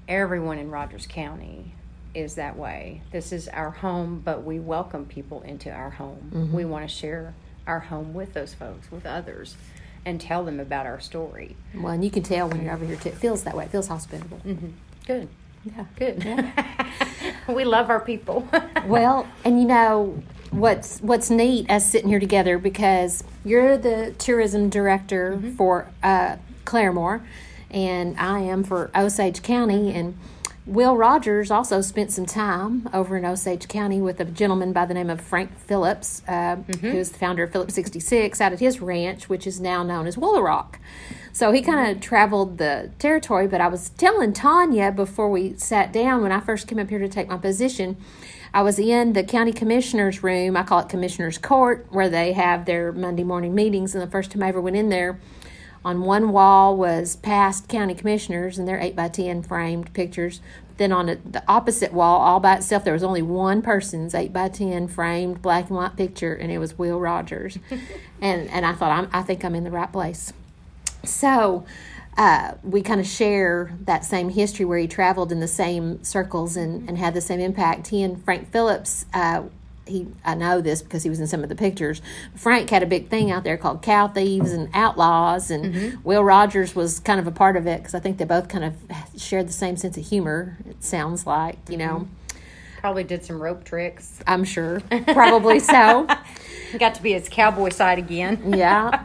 Everyone 0.08 0.58
in 0.58 0.70
Rogers 0.70 1.06
County 1.06 1.72
is 2.14 2.34
that 2.34 2.56
way. 2.56 3.02
This 3.12 3.32
is 3.32 3.46
our 3.48 3.70
home, 3.70 4.20
but 4.24 4.42
we 4.42 4.58
welcome 4.58 5.06
people 5.06 5.42
into 5.42 5.70
our 5.70 5.90
home. 5.90 6.32
Mm-hmm. 6.34 6.56
We 6.56 6.64
want 6.64 6.88
to 6.88 6.94
share 6.94 7.34
our 7.66 7.80
home 7.80 8.14
with 8.14 8.34
those 8.34 8.54
folks, 8.54 8.90
with 8.90 9.06
others, 9.06 9.56
and 10.04 10.20
tell 10.20 10.44
them 10.44 10.58
about 10.58 10.86
our 10.86 10.98
story. 10.98 11.54
Well, 11.74 11.92
and 11.92 12.04
you 12.04 12.10
can 12.10 12.24
tell 12.24 12.48
when 12.48 12.64
you're 12.64 12.74
over 12.74 12.84
here 12.84 12.96
too. 12.96 13.10
It 13.10 13.14
feels 13.14 13.44
that 13.44 13.56
way. 13.56 13.66
It 13.66 13.70
feels 13.70 13.86
hospitable. 13.88 14.40
Mm-hmm. 14.44 14.68
Good. 15.06 15.28
Yeah. 15.64 15.84
Good. 15.96 16.24
Yeah. 16.24 17.04
we 17.54 17.64
love 17.64 17.90
our 17.90 18.00
people. 18.00 18.46
well, 18.86 19.26
and 19.44 19.60
you 19.60 19.66
know 19.66 20.22
what's 20.50 21.00
what's 21.00 21.30
neat 21.30 21.70
us 21.70 21.90
sitting 21.90 22.08
here 22.08 22.20
together 22.20 22.58
because 22.58 23.24
you're 23.44 23.76
the 23.76 24.14
tourism 24.18 24.68
director 24.68 25.36
mm-hmm. 25.36 25.56
for 25.56 25.90
uh, 26.02 26.36
Claremore, 26.64 27.22
and 27.70 28.18
I 28.18 28.40
am 28.40 28.64
for 28.64 28.90
Osage 28.94 29.42
County 29.42 29.92
and 29.92 30.18
Will 30.68 30.98
Rogers 30.98 31.50
also 31.50 31.80
spent 31.80 32.12
some 32.12 32.26
time 32.26 32.90
over 32.92 33.16
in 33.16 33.24
Osage 33.24 33.68
County 33.68 34.02
with 34.02 34.20
a 34.20 34.26
gentleman 34.26 34.74
by 34.74 34.84
the 34.84 34.92
name 34.92 35.08
of 35.08 35.18
Frank 35.18 35.58
Phillips, 35.58 36.20
uh, 36.28 36.56
mm-hmm. 36.56 36.90
who's 36.90 37.08
the 37.08 37.18
founder 37.18 37.42
of 37.44 37.52
Phillips 37.52 37.72
66 37.72 38.38
out 38.38 38.52
at 38.52 38.60
his 38.60 38.78
ranch, 38.78 39.30
which 39.30 39.46
is 39.46 39.60
now 39.60 39.82
known 39.82 40.06
as 40.06 40.16
Woolaroc. 40.16 40.74
So 41.32 41.52
he 41.52 41.62
kind 41.62 41.88
of 41.88 41.96
mm-hmm. 41.96 42.02
traveled 42.02 42.58
the 42.58 42.90
territory, 42.98 43.48
but 43.48 43.62
I 43.62 43.68
was 43.68 43.88
telling 43.88 44.34
Tanya 44.34 44.92
before 44.92 45.30
we 45.30 45.54
sat 45.56 45.90
down 45.90 46.20
when 46.20 46.32
I 46.32 46.40
first 46.40 46.68
came 46.68 46.78
up 46.78 46.90
here 46.90 46.98
to 46.98 47.08
take 47.08 47.28
my 47.28 47.38
position. 47.38 47.96
I 48.52 48.60
was 48.60 48.78
in 48.78 49.14
the 49.14 49.24
county 49.24 49.54
commissioner's 49.54 50.22
room. 50.22 50.54
I 50.54 50.64
call 50.64 50.80
it 50.80 50.90
commissioner's 50.90 51.38
court, 51.38 51.86
where 51.88 52.10
they 52.10 52.34
have 52.34 52.66
their 52.66 52.92
Monday 52.92 53.24
morning 53.24 53.54
meetings. 53.54 53.94
And 53.94 54.02
the 54.02 54.10
first 54.10 54.32
time 54.32 54.42
I 54.42 54.48
ever 54.48 54.60
went 54.60 54.76
in 54.76 54.90
there, 54.90 55.18
on 55.84 56.02
one 56.02 56.30
wall 56.32 56.76
was 56.76 57.16
past 57.16 57.68
county 57.68 57.94
commissioners 57.94 58.58
and 58.58 58.66
their 58.66 58.80
8 58.80 58.96
by 58.96 59.08
10 59.08 59.42
framed 59.42 59.92
pictures. 59.94 60.40
Then 60.76 60.92
on 60.92 61.06
the 61.06 61.42
opposite 61.48 61.92
wall, 61.92 62.20
all 62.20 62.40
by 62.40 62.56
itself, 62.56 62.84
there 62.84 62.92
was 62.92 63.02
only 63.02 63.22
one 63.22 63.62
person's 63.62 64.14
8 64.14 64.32
by 64.32 64.48
10 64.48 64.88
framed 64.88 65.42
black 65.42 65.68
and 65.68 65.76
white 65.76 65.96
picture, 65.96 66.34
and 66.34 66.52
it 66.52 66.58
was 66.58 66.78
Will 66.78 67.00
Rogers. 67.00 67.58
and, 68.20 68.48
and 68.48 68.64
I 68.64 68.74
thought, 68.74 68.92
I'm, 68.92 69.10
I 69.12 69.22
think 69.22 69.44
I'm 69.44 69.54
in 69.54 69.64
the 69.64 69.70
right 69.70 69.90
place. 69.90 70.32
So 71.04 71.64
uh, 72.16 72.54
we 72.62 72.82
kind 72.82 73.00
of 73.00 73.06
share 73.06 73.72
that 73.82 74.04
same 74.04 74.28
history 74.28 74.64
where 74.64 74.78
he 74.78 74.88
traveled 74.88 75.30
in 75.32 75.40
the 75.40 75.48
same 75.48 76.02
circles 76.02 76.56
and, 76.56 76.88
and 76.88 76.98
had 76.98 77.14
the 77.14 77.20
same 77.20 77.40
impact. 77.40 77.88
He 77.88 78.02
and 78.02 78.22
Frank 78.24 78.50
Phillips 78.50 79.06
uh, 79.14 79.44
he 79.88 80.06
I 80.24 80.34
know 80.34 80.60
this 80.60 80.82
because 80.82 81.02
he 81.02 81.10
was 81.10 81.20
in 81.20 81.26
some 81.26 81.42
of 81.42 81.48
the 81.48 81.54
pictures. 81.54 82.00
Frank 82.34 82.70
had 82.70 82.82
a 82.82 82.86
big 82.86 83.08
thing 83.08 83.30
out 83.30 83.44
there 83.44 83.56
called 83.56 83.82
Cow 83.82 84.08
Thieves 84.08 84.52
and 84.52 84.68
Outlaws, 84.74 85.50
and 85.50 85.74
mm-hmm. 85.74 86.02
Will 86.02 86.22
Rogers 86.22 86.74
was 86.74 87.00
kind 87.00 87.18
of 87.18 87.26
a 87.26 87.32
part 87.32 87.56
of 87.56 87.66
it 87.66 87.78
because 87.78 87.94
I 87.94 88.00
think 88.00 88.18
they 88.18 88.24
both 88.24 88.48
kind 88.48 88.64
of 88.64 88.74
shared 89.16 89.48
the 89.48 89.52
same 89.52 89.76
sense 89.76 89.96
of 89.96 90.06
humor. 90.06 90.58
It 90.68 90.84
sounds 90.84 91.26
like 91.26 91.58
you 91.68 91.76
know. 91.76 92.06
Mm-hmm. 92.06 92.14
Probably 92.80 93.02
did 93.02 93.24
some 93.24 93.42
rope 93.42 93.64
tricks. 93.64 94.20
I'm 94.24 94.44
sure. 94.44 94.80
Probably 95.08 95.58
so. 95.58 96.06
Got 96.78 96.94
to 96.94 97.02
be 97.02 97.12
his 97.12 97.28
cowboy 97.28 97.70
side 97.70 97.98
again. 97.98 98.54
yeah. 98.56 99.04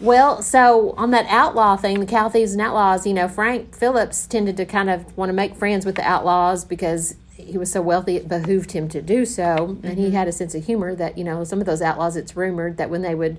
Well, 0.00 0.42
so 0.42 0.92
on 0.98 1.10
that 1.12 1.26
outlaw 1.30 1.76
thing, 1.76 2.00
the 2.00 2.06
cow 2.06 2.28
thieves 2.28 2.52
and 2.52 2.60
outlaws, 2.60 3.06
you 3.06 3.14
know, 3.14 3.28
Frank 3.28 3.74
Phillips 3.74 4.26
tended 4.26 4.56
to 4.58 4.66
kind 4.66 4.90
of 4.90 5.16
want 5.16 5.30
to 5.30 5.32
make 5.32 5.56
friends 5.56 5.86
with 5.86 5.94
the 5.94 6.02
outlaws 6.02 6.66
because 6.66 7.14
he 7.36 7.58
was 7.58 7.70
so 7.70 7.82
wealthy 7.82 8.16
it 8.16 8.28
behooved 8.28 8.72
him 8.72 8.88
to 8.88 9.02
do 9.02 9.24
so 9.24 9.42
mm-hmm. 9.42 9.86
and 9.86 9.98
he 9.98 10.06
mm-hmm. 10.06 10.14
had 10.14 10.28
a 10.28 10.32
sense 10.32 10.54
of 10.54 10.64
humor 10.64 10.94
that 10.94 11.16
you 11.18 11.24
know 11.24 11.44
some 11.44 11.60
of 11.60 11.66
those 11.66 11.82
outlaws 11.82 12.16
it's 12.16 12.36
rumored 12.36 12.76
that 12.76 12.90
when 12.90 13.02
they 13.02 13.14
would 13.14 13.38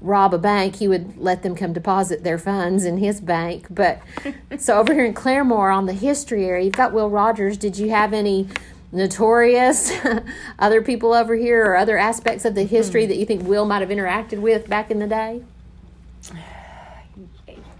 rob 0.00 0.34
a 0.34 0.38
bank 0.38 0.76
he 0.76 0.88
would 0.88 1.16
let 1.16 1.42
them 1.42 1.54
come 1.54 1.72
deposit 1.72 2.22
their 2.24 2.38
funds 2.38 2.84
in 2.84 2.98
his 2.98 3.20
bank 3.20 3.66
but 3.70 4.00
so 4.58 4.78
over 4.78 4.92
here 4.92 5.04
in 5.04 5.14
claremore 5.14 5.74
on 5.74 5.86
the 5.86 5.92
history 5.92 6.44
area 6.44 6.64
you've 6.64 6.74
got 6.74 6.92
will 6.92 7.08
rogers 7.08 7.56
did 7.56 7.78
you 7.78 7.90
have 7.90 8.12
any 8.12 8.48
notorious 8.92 9.92
other 10.58 10.82
people 10.82 11.12
over 11.12 11.34
here 11.34 11.64
or 11.64 11.76
other 11.76 11.96
aspects 11.96 12.44
of 12.44 12.54
the 12.54 12.64
history 12.64 13.02
mm-hmm. 13.02 13.10
that 13.10 13.16
you 13.16 13.26
think 13.26 13.42
will 13.46 13.64
might 13.64 13.80
have 13.80 13.88
interacted 13.90 14.38
with 14.38 14.68
back 14.68 14.90
in 14.90 14.98
the 14.98 15.06
day 15.06 15.42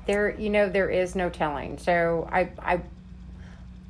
there 0.07 0.31
you 0.39 0.49
know 0.49 0.69
there 0.69 0.89
is 0.89 1.15
no 1.15 1.29
telling 1.29 1.77
so 1.79 2.29
i 2.33 2.49
i 2.61 2.81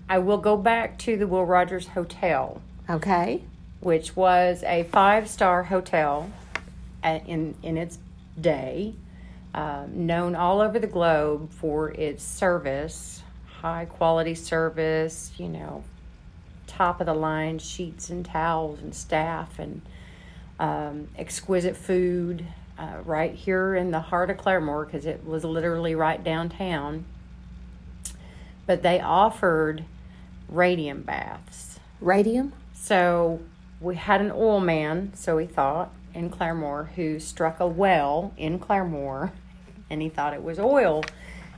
I 0.08 0.18
will 0.18 0.38
go 0.38 0.56
back 0.56 0.98
to 1.00 1.16
the 1.16 1.26
Will 1.26 1.44
Rogers 1.44 1.88
Hotel. 1.88 2.60
Okay. 2.88 3.42
Which 3.80 4.14
was 4.14 4.62
a 4.64 4.84
five 4.84 5.28
star 5.28 5.64
hotel 5.64 6.30
in, 7.02 7.54
in 7.62 7.76
its 7.76 7.98
day, 8.40 8.94
um, 9.54 10.06
known 10.06 10.34
all 10.34 10.60
over 10.60 10.78
the 10.78 10.86
globe 10.86 11.50
for 11.50 11.90
its 11.90 12.22
service, 12.22 13.22
high 13.60 13.86
quality 13.86 14.34
service, 14.34 15.32
you 15.38 15.48
know, 15.48 15.84
top 16.66 17.00
of 17.00 17.06
the 17.06 17.14
line 17.14 17.58
sheets 17.58 18.10
and 18.10 18.24
towels 18.24 18.80
and 18.80 18.94
staff 18.94 19.58
and 19.58 19.82
um, 20.58 21.08
exquisite 21.16 21.76
food 21.76 22.44
uh, 22.78 22.98
right 23.04 23.34
here 23.34 23.74
in 23.74 23.90
the 23.90 24.00
heart 24.00 24.30
of 24.30 24.36
Claremore 24.36 24.86
because 24.86 25.06
it 25.06 25.24
was 25.24 25.44
literally 25.44 25.94
right 25.94 26.22
downtown. 26.22 27.04
But 28.66 28.82
they 28.82 29.00
offered 29.00 29.84
radium 30.48 31.02
baths. 31.02 31.78
Radium? 32.00 32.52
So 32.74 33.40
we 33.80 33.96
had 33.96 34.20
an 34.20 34.32
oil 34.32 34.60
man, 34.60 35.12
so 35.14 35.38
he 35.38 35.46
thought, 35.46 35.92
in 36.14 36.30
Claremore, 36.30 36.90
who 36.94 37.18
struck 37.18 37.60
a 37.60 37.66
well 37.66 38.32
in 38.36 38.58
Claremore, 38.58 39.32
and 39.90 40.00
he 40.00 40.08
thought 40.08 40.34
it 40.34 40.42
was 40.42 40.58
oil. 40.58 41.04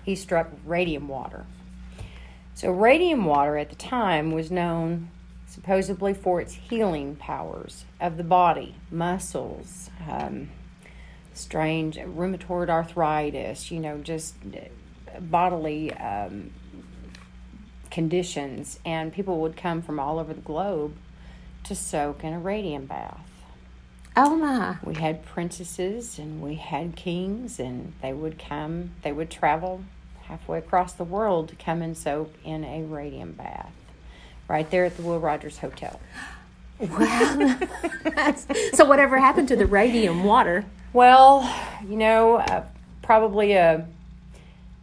He 0.05 0.14
struck 0.14 0.50
radium 0.64 1.09
water. 1.09 1.47
So, 2.55 2.71
radium 2.71 3.26
water 3.26 3.59
at 3.59 3.69
the 3.69 3.76
time 3.76 4.33
was 4.33 4.50
known 4.50 5.11
supposedly 5.47 6.14
for 6.14 6.40
its 6.40 6.55
healing 6.55 7.16
powers 7.16 7.85
of 8.00 8.16
the 8.16 8.25
body, 8.25 8.76
muscles, 8.90 9.90
um, 10.09 10.49
strange 11.35 11.97
rheumatoid 11.97 12.69
arthritis, 12.69 13.71
you 13.71 13.78
know, 13.78 13.99
just 13.99 14.35
bodily 15.21 15.93
um, 15.95 16.50
conditions, 17.97 18.79
and 18.85 19.11
people 19.11 19.41
would 19.41 19.57
come 19.57 19.81
from 19.81 19.99
all 19.99 20.19
over 20.19 20.35
the 20.35 20.41
globe 20.43 20.95
to 21.65 21.75
soak 21.75 22.23
in 22.23 22.35
a 22.35 22.38
radium 22.38 22.85
bath. 22.85 23.26
Oh 24.15 24.37
my. 24.37 24.76
We 24.85 24.97
had 24.97 25.25
princesses 25.25 26.19
and 26.19 26.43
we 26.43 26.57
had 26.57 26.95
kings, 26.95 27.59
and 27.59 27.95
they 28.03 28.12
would 28.12 28.38
come, 28.38 28.91
they 29.00 29.12
would 29.12 29.31
travel 29.31 29.81
halfway 30.25 30.59
across 30.59 30.93
the 30.93 31.05
world 31.05 31.49
to 31.49 31.57
come 31.57 31.81
and 31.81 31.97
soak 31.97 32.35
in 32.45 32.65
a 32.65 32.83
radium 32.83 33.33
bath 33.33 33.73
right 34.47 34.71
there 34.71 34.85
at 34.85 34.99
the 34.99 35.03
Will 35.03 35.19
Rogers 35.19 35.57
Hotel. 35.57 35.99
Wow. 36.79 37.57
so, 38.75 38.85
whatever 38.85 39.17
happened 39.17 39.49
to 39.49 39.57
the 39.57 39.65
radium 39.65 40.23
water? 40.23 40.67
Well, 40.93 41.50
you 41.88 41.97
know, 41.97 42.37
uh, 42.37 42.65
probably 43.00 43.53
a 43.53 43.88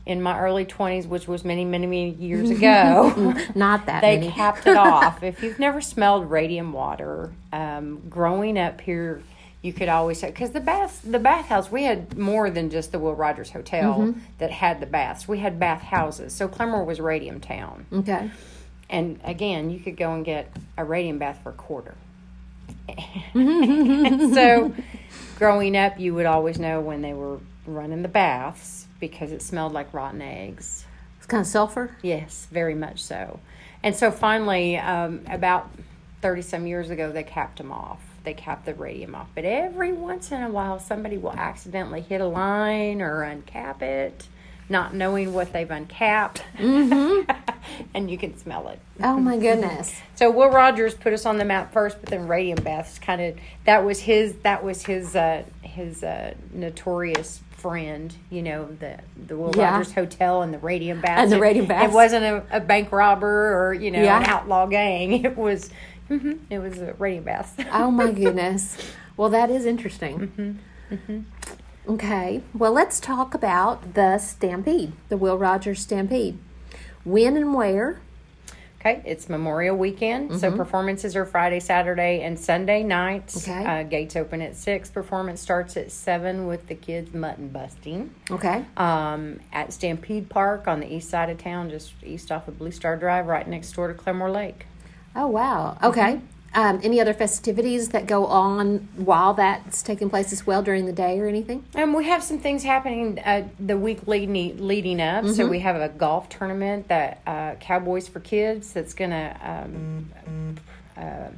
in 0.05 0.21
my 0.21 0.39
early 0.39 0.65
20s, 0.65 1.07
which 1.07 1.27
was 1.27 1.45
many, 1.45 1.63
many, 1.63 1.87
many 1.87 2.11
years 2.11 2.49
ago. 2.57 3.35
Not 3.55 3.85
that 3.85 4.01
They 4.01 4.29
capped 4.29 4.67
it 4.67 4.77
off. 4.77 5.23
If 5.23 5.41
you've 5.41 5.59
never 5.59 5.81
smelled 5.81 6.29
radium 6.29 6.73
water, 6.73 7.31
um, 7.51 8.01
growing 8.09 8.57
up 8.57 8.81
here, 8.81 9.21
you 9.61 9.71
could 9.71 9.87
always 9.87 10.19
say 10.19 10.27
because 10.27 10.51
the 10.51 10.59
bath 10.59 11.01
the 11.05 11.19
bathhouse 11.19 11.71
we 11.71 11.83
had 11.83 12.17
more 12.17 12.49
than 12.49 12.69
just 12.69 12.91
the 12.91 12.99
Will 12.99 13.15
Rogers 13.15 13.49
Hotel 13.49 13.93
mm-hmm. 13.93 14.19
that 14.39 14.51
had 14.51 14.81
the 14.81 14.85
baths. 14.85 15.25
We 15.25 15.39
had 15.39 15.57
bath 15.57 15.81
houses. 15.81 16.33
So 16.33 16.49
Claremore 16.49 16.85
was 16.85 16.99
Radium 16.99 17.39
Town. 17.39 17.85
Okay. 17.93 18.29
And 18.89 19.21
again, 19.23 19.69
you 19.69 19.79
could 19.79 19.95
go 19.95 20.13
and 20.13 20.25
get 20.25 20.51
a 20.77 20.83
radium 20.83 21.17
bath 21.17 21.39
for 21.41 21.49
a 21.49 21.53
quarter. 21.53 21.95
so 23.33 24.73
growing 25.37 25.77
up, 25.77 25.97
you 25.97 26.13
would 26.13 26.25
always 26.25 26.59
know 26.59 26.81
when 26.81 27.01
they 27.01 27.13
were 27.13 27.39
running 27.65 28.01
the 28.01 28.07
baths 28.07 28.87
because 28.99 29.31
it 29.31 29.41
smelled 29.41 29.73
like 29.73 29.93
rotten 29.93 30.21
eggs. 30.21 30.85
It's 31.17 31.25
kind 31.25 31.41
of 31.41 31.47
sulfur. 31.47 31.95
Yes, 32.01 32.47
very 32.51 32.75
much 32.75 33.01
so. 33.01 33.39
And 33.81 33.95
so 33.95 34.11
finally, 34.11 34.77
um, 34.77 35.21
about 35.29 35.69
30 36.21 36.41
some 36.41 36.67
years 36.67 36.89
ago, 36.89 37.11
they 37.11 37.23
capped 37.23 37.57
them 37.57 37.71
off. 37.71 38.01
They 38.23 38.33
capped 38.33 38.65
the 38.65 38.73
radium 38.73 39.15
off. 39.15 39.27
But 39.35 39.43
every 39.43 39.91
once 39.91 40.31
in 40.31 40.41
a 40.41 40.49
while, 40.49 40.79
somebody 40.79 41.17
will 41.17 41.33
accidentally 41.33 42.01
hit 42.01 42.21
a 42.21 42.27
line 42.27 43.01
or 43.01 43.21
uncap 43.21 43.81
it, 43.81 44.27
not 44.73 44.93
knowing 44.93 45.33
what 45.33 45.53
they've 45.53 45.69
uncapped. 45.71 46.43
Mm-hmm. 46.57 47.31
and 47.93 48.11
you 48.11 48.17
can 48.17 48.37
smell 48.37 48.67
it. 48.67 48.79
Oh 49.01 49.17
my 49.17 49.37
goodness. 49.37 49.95
So 50.15 50.29
Will 50.31 50.49
Rogers 50.49 50.93
put 50.93 51.11
us 51.11 51.25
on 51.25 51.37
the 51.37 51.43
map 51.45 51.73
first, 51.73 51.97
but 51.99 52.09
then 52.09 52.27
radium 52.27 52.61
baths 52.63 52.97
kind 52.99 53.19
of 53.21 53.35
that 53.65 53.83
was 53.85 53.99
his 54.01 54.35
that 54.43 54.63
was 54.63 54.85
his 54.85 55.15
uh, 55.15 55.43
his 55.61 56.01
uh, 56.03 56.33
notorious 56.53 57.41
friend, 57.51 58.15
you 58.29 58.41
know, 58.41 58.69
the 58.79 58.99
the 59.27 59.35
Will 59.37 59.51
Yeah. 59.55 59.71
Rogers 59.73 59.93
Hotel 59.93 60.41
and 60.43 60.53
the 60.53 60.59
radium 60.59 61.01
baths. 61.01 61.23
And 61.23 61.31
the 61.31 61.37
It- 61.37 61.41
radium 61.41 61.65
baths. 61.65 61.91
It 61.91 61.95
wasn't 61.95 62.23
a, 62.25 62.43
a 62.57 62.59
bank 62.59 62.91
robber 62.91 63.53
or 63.67 63.73
you 63.73 63.91
know 63.91 64.01
Yeah. 64.01 64.19
an 64.19 64.25
outlaw 64.25 64.65
gang. 64.67 65.13
It 65.25 65.37
was 65.37 65.69
mhm, 66.09 66.39
it 66.49 66.59
was 66.59 66.79
a 66.79 66.93
radium 66.93 67.23
baths. 67.25 67.53
Oh 67.71 67.91
my 67.91 68.11
goodness. 68.11 68.77
Well, 69.17 69.29
that 69.29 69.49
is 69.49 69.65
interesting. 69.65 70.59
Okay. 71.87 72.41
Well, 72.53 72.71
let's 72.71 72.99
talk 72.99 73.33
about 73.33 73.93
the 73.93 74.17
Stampede, 74.17 74.93
the 75.09 75.17
Will 75.17 75.37
Rogers 75.37 75.81
Stampede. 75.81 76.37
When 77.03 77.35
and 77.35 77.53
where? 77.53 77.99
Okay, 78.79 79.01
it's 79.05 79.29
Memorial 79.29 79.77
Weekend, 79.77 80.41
so 80.41 80.51
performances 80.51 81.15
are 81.15 81.25
Friday, 81.25 81.61
Saturday, 81.61 82.21
and 82.21 82.37
Sunday 82.37 82.83
nights. 82.83 83.37
Okay. 83.47 83.63
Uh, 83.65 83.83
gates 83.83 84.17
open 84.17 84.41
at 84.41 84.57
six. 84.57 84.89
Performance 84.89 85.39
starts 85.39 85.77
at 85.77 85.89
seven 85.89 86.47
with 86.47 86.67
the 86.67 86.75
kids 86.75 87.13
mutton 87.13 87.47
busting. 87.47 88.13
Okay. 88.29 88.65
um, 88.75 89.39
at 89.53 89.71
Stampede 89.71 90.27
Park 90.29 90.67
on 90.67 90.81
the 90.81 90.93
east 90.93 91.09
side 91.09 91.29
of 91.29 91.37
town, 91.37 91.69
just 91.69 91.93
east 92.03 92.29
off 92.29 92.49
of 92.49 92.59
Blue 92.59 92.71
Star 92.71 92.97
Drive, 92.97 93.25
right 93.27 93.47
next 93.47 93.71
door 93.71 93.87
to 93.87 93.93
Claremore 93.93 94.33
Lake. 94.33 94.65
Oh, 95.15 95.27
wow. 95.27 95.77
Okay. 95.81 96.19
Um, 96.55 96.79
any 96.83 97.01
other 97.01 97.13
festivities 97.13 97.89
that 97.89 98.05
go 98.05 98.27
on 98.27 98.87
while 98.95 99.33
that's 99.33 99.81
taking 99.81 100.09
place 100.09 100.31
as 100.31 100.45
well 100.45 100.61
during 100.61 100.85
the 100.85 100.93
day 100.93 101.19
or 101.19 101.27
anything? 101.27 101.65
And 101.73 101.93
we 101.93 102.05
have 102.05 102.21
some 102.21 102.37
things 102.37 102.63
happening 102.63 103.19
uh, 103.19 103.47
the 103.59 103.77
week 103.77 104.07
leading 104.07 104.65
leading 104.65 105.01
up. 105.01 105.25
So 105.25 105.47
we 105.47 105.59
have 105.59 105.75
a 105.75 105.89
golf 105.89 106.29
tournament 106.29 106.87
that 106.89 107.21
uh, 107.25 107.55
Cowboys 107.55 108.07
for 108.07 108.19
Kids 108.19 108.71
that's 108.71 108.93
going 108.93 109.11
to 109.11 109.37
um, 109.41 110.59
uh, 110.95 111.29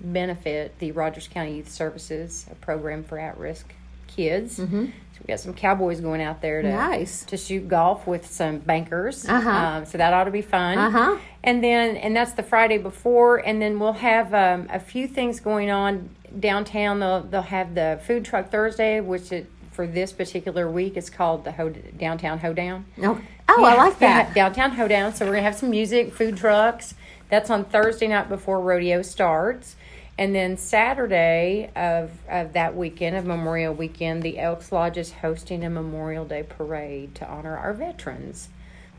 benefit 0.00 0.78
the 0.78 0.92
Rogers 0.92 1.28
County 1.28 1.56
Youth 1.56 1.70
Services, 1.70 2.46
a 2.50 2.54
program 2.54 3.02
for 3.04 3.18
at 3.18 3.36
risk 3.38 3.74
kids. 4.20 4.58
Mm-hmm. 4.58 4.84
So 4.84 5.18
we 5.22 5.26
got 5.26 5.40
some 5.40 5.54
Cowboys 5.54 6.00
going 6.00 6.20
out 6.20 6.42
there 6.42 6.60
to 6.62 6.68
Nice. 6.70 7.24
to 7.24 7.36
shoot 7.36 7.68
golf 7.68 8.06
with 8.06 8.26
some 8.30 8.58
bankers. 8.58 9.26
Uh-huh. 9.26 9.50
Um, 9.50 9.84
so 9.86 9.96
that 9.98 10.12
ought 10.12 10.24
to 10.24 10.30
be 10.30 10.42
fun. 10.42 10.76
Uh-huh. 10.78 11.18
And 11.42 11.64
then, 11.64 11.96
and 11.96 12.14
that's 12.14 12.32
the 12.32 12.42
Friday 12.42 12.76
before, 12.78 13.38
and 13.38 13.60
then 13.62 13.78
we'll 13.80 13.94
have 13.94 14.34
um, 14.34 14.66
a 14.70 14.78
few 14.78 15.08
things 15.08 15.40
going 15.40 15.70
on 15.70 16.10
downtown. 16.38 17.00
They'll 17.00 17.22
they'll 17.22 17.42
have 17.58 17.74
the 17.74 17.98
food 18.06 18.24
truck 18.26 18.50
Thursday, 18.50 19.00
which 19.00 19.32
it, 19.32 19.46
for 19.72 19.86
this 19.86 20.12
particular 20.12 20.70
week 20.70 20.96
is 20.98 21.08
called 21.08 21.44
the 21.44 21.52
Ho- 21.52 21.70
downtown 21.96 22.38
hoedown. 22.38 22.84
Oh, 23.02 23.18
oh 23.48 23.64
I 23.64 23.74
like 23.76 23.98
that. 24.00 24.28
yeah, 24.28 24.32
downtown 24.34 24.72
hoedown. 24.72 25.14
So 25.14 25.24
we're 25.24 25.32
gonna 25.32 25.42
have 25.44 25.56
some 25.56 25.70
music, 25.70 26.12
food 26.12 26.36
trucks. 26.36 26.94
That's 27.30 27.48
on 27.48 27.64
Thursday 27.64 28.08
night 28.08 28.28
before 28.28 28.60
rodeo 28.60 29.00
starts. 29.02 29.76
And 30.20 30.34
then 30.34 30.58
Saturday 30.58 31.70
of, 31.74 32.10
of 32.28 32.52
that 32.52 32.76
weekend, 32.76 33.16
of 33.16 33.24
Memorial 33.24 33.72
Weekend, 33.72 34.22
the 34.22 34.38
Elks 34.38 34.70
Lodge 34.70 34.98
is 34.98 35.12
hosting 35.12 35.64
a 35.64 35.70
Memorial 35.70 36.26
Day 36.26 36.42
parade 36.42 37.14
to 37.14 37.26
honor 37.26 37.56
our 37.56 37.72
veterans, 37.72 38.50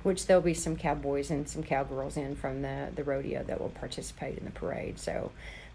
which 0.01 0.25
there'll 0.25 0.42
be 0.42 0.56
some 0.56 0.75
cowboys 0.75 1.30
and 1.30 1.48
some 1.48 1.62
cowgirls 1.62 2.18
in 2.18 2.36
from 2.36 2.63
the, 2.63 2.88
the 2.96 3.04
rodeo 3.04 3.44
that 3.44 3.62
will 3.62 3.70
participate 3.70 4.40
in 4.40 4.46
the 4.46 4.51
parade. 4.51 4.98
So 4.98 5.30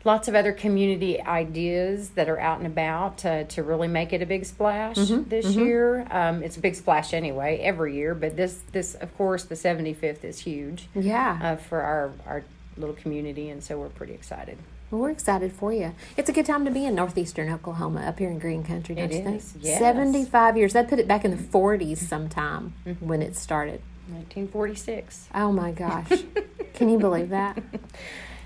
lots 0.05 0.26
of 0.26 0.35
other 0.35 0.53
community 0.53 1.23
ideas 1.23 2.09
that 2.11 2.29
are 2.29 2.41
out 2.41 2.59
and 2.59 2.67
about 2.67 3.19
to, 3.19 3.45
to 3.45 3.62
really 3.62 3.87
make 3.87 4.12
it 4.12 4.23
a 4.23 4.27
big 4.27 4.47
splash 4.47 4.97
this 4.97 5.55
year. 5.55 6.09
Um, 6.11 6.42
it's 6.42 6.57
a 6.57 6.61
big 6.61 6.75
splash 6.75 7.14
anyway 7.14 7.61
every 7.62 7.94
year, 7.94 8.16
but 8.16 8.37
this 8.37 8.62
this 8.73 8.97
of 8.97 9.16
course 9.16 9.44
the 9.44 9.55
75th 9.55 10.25
is 10.25 10.40
huge 10.40 10.88
Yeah. 10.97 11.38
uh, 11.40 11.55
for 11.55 11.83
our 11.83 12.11
our 12.27 12.44
little 12.77 12.97
community, 12.97 13.49
and 13.49 13.62
so 13.62 13.79
we're 13.79 13.88
pretty 13.90 14.12
excited. 14.12 14.59
Well, 14.90 15.01
we're 15.01 15.11
excited 15.11 15.53
for 15.53 15.72
you. 15.72 15.92
It's 16.16 16.29
a 16.29 16.33
good 16.33 16.46
time 16.46 16.64
to 16.64 16.70
be 16.70 16.85
in 16.85 16.94
northeastern 16.94 17.53
Oklahoma, 17.53 18.03
up 18.03 18.18
here 18.20 18.31
in 18.31 18.38
Green 18.38 18.62
Country, 18.62 18.94
don't 18.94 19.11
It 19.11 19.16
you 19.16 19.22
think? 19.25 19.42
yes. 19.61 19.79
75 19.81 20.57
years. 20.57 20.72
That 20.75 20.88
put 20.88 20.99
it 21.01 21.09
back 21.09 21.25
in 21.25 21.33
the 21.33 21.37
40s 21.42 21.99
sometime 21.99 22.75
when 23.01 23.20
it 23.20 23.37
started. 23.37 23.81
1946. 24.09 25.29
Oh 25.35 25.51
my 25.51 25.72
gosh. 25.72 26.09
Can 26.75 26.88
you 26.88 26.99
believe 26.99 27.31
that? 27.31 27.61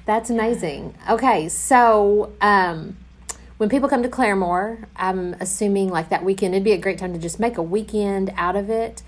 That's 0.07 0.31
amazing. 0.31 0.95
Okay, 1.11 1.51
so 1.51 2.33
um, 2.41 2.97
when 3.59 3.69
people 3.69 3.89
come 3.91 4.03
to 4.03 4.09
Claremore, 4.09 4.87
I'm 4.97 5.35
assuming 5.41 5.91
like 5.91 6.09
that 6.09 6.25
weekend, 6.25 6.55
it'd 6.55 6.65
be 6.65 6.73
a 6.73 6.79
great 6.79 6.99
time 6.99 7.13
to 7.13 7.19
just 7.19 7.39
make 7.39 7.59
a 7.59 7.63
weekend 7.63 8.33
out 8.37 8.57
of 8.57 8.71
it. 8.71 9.03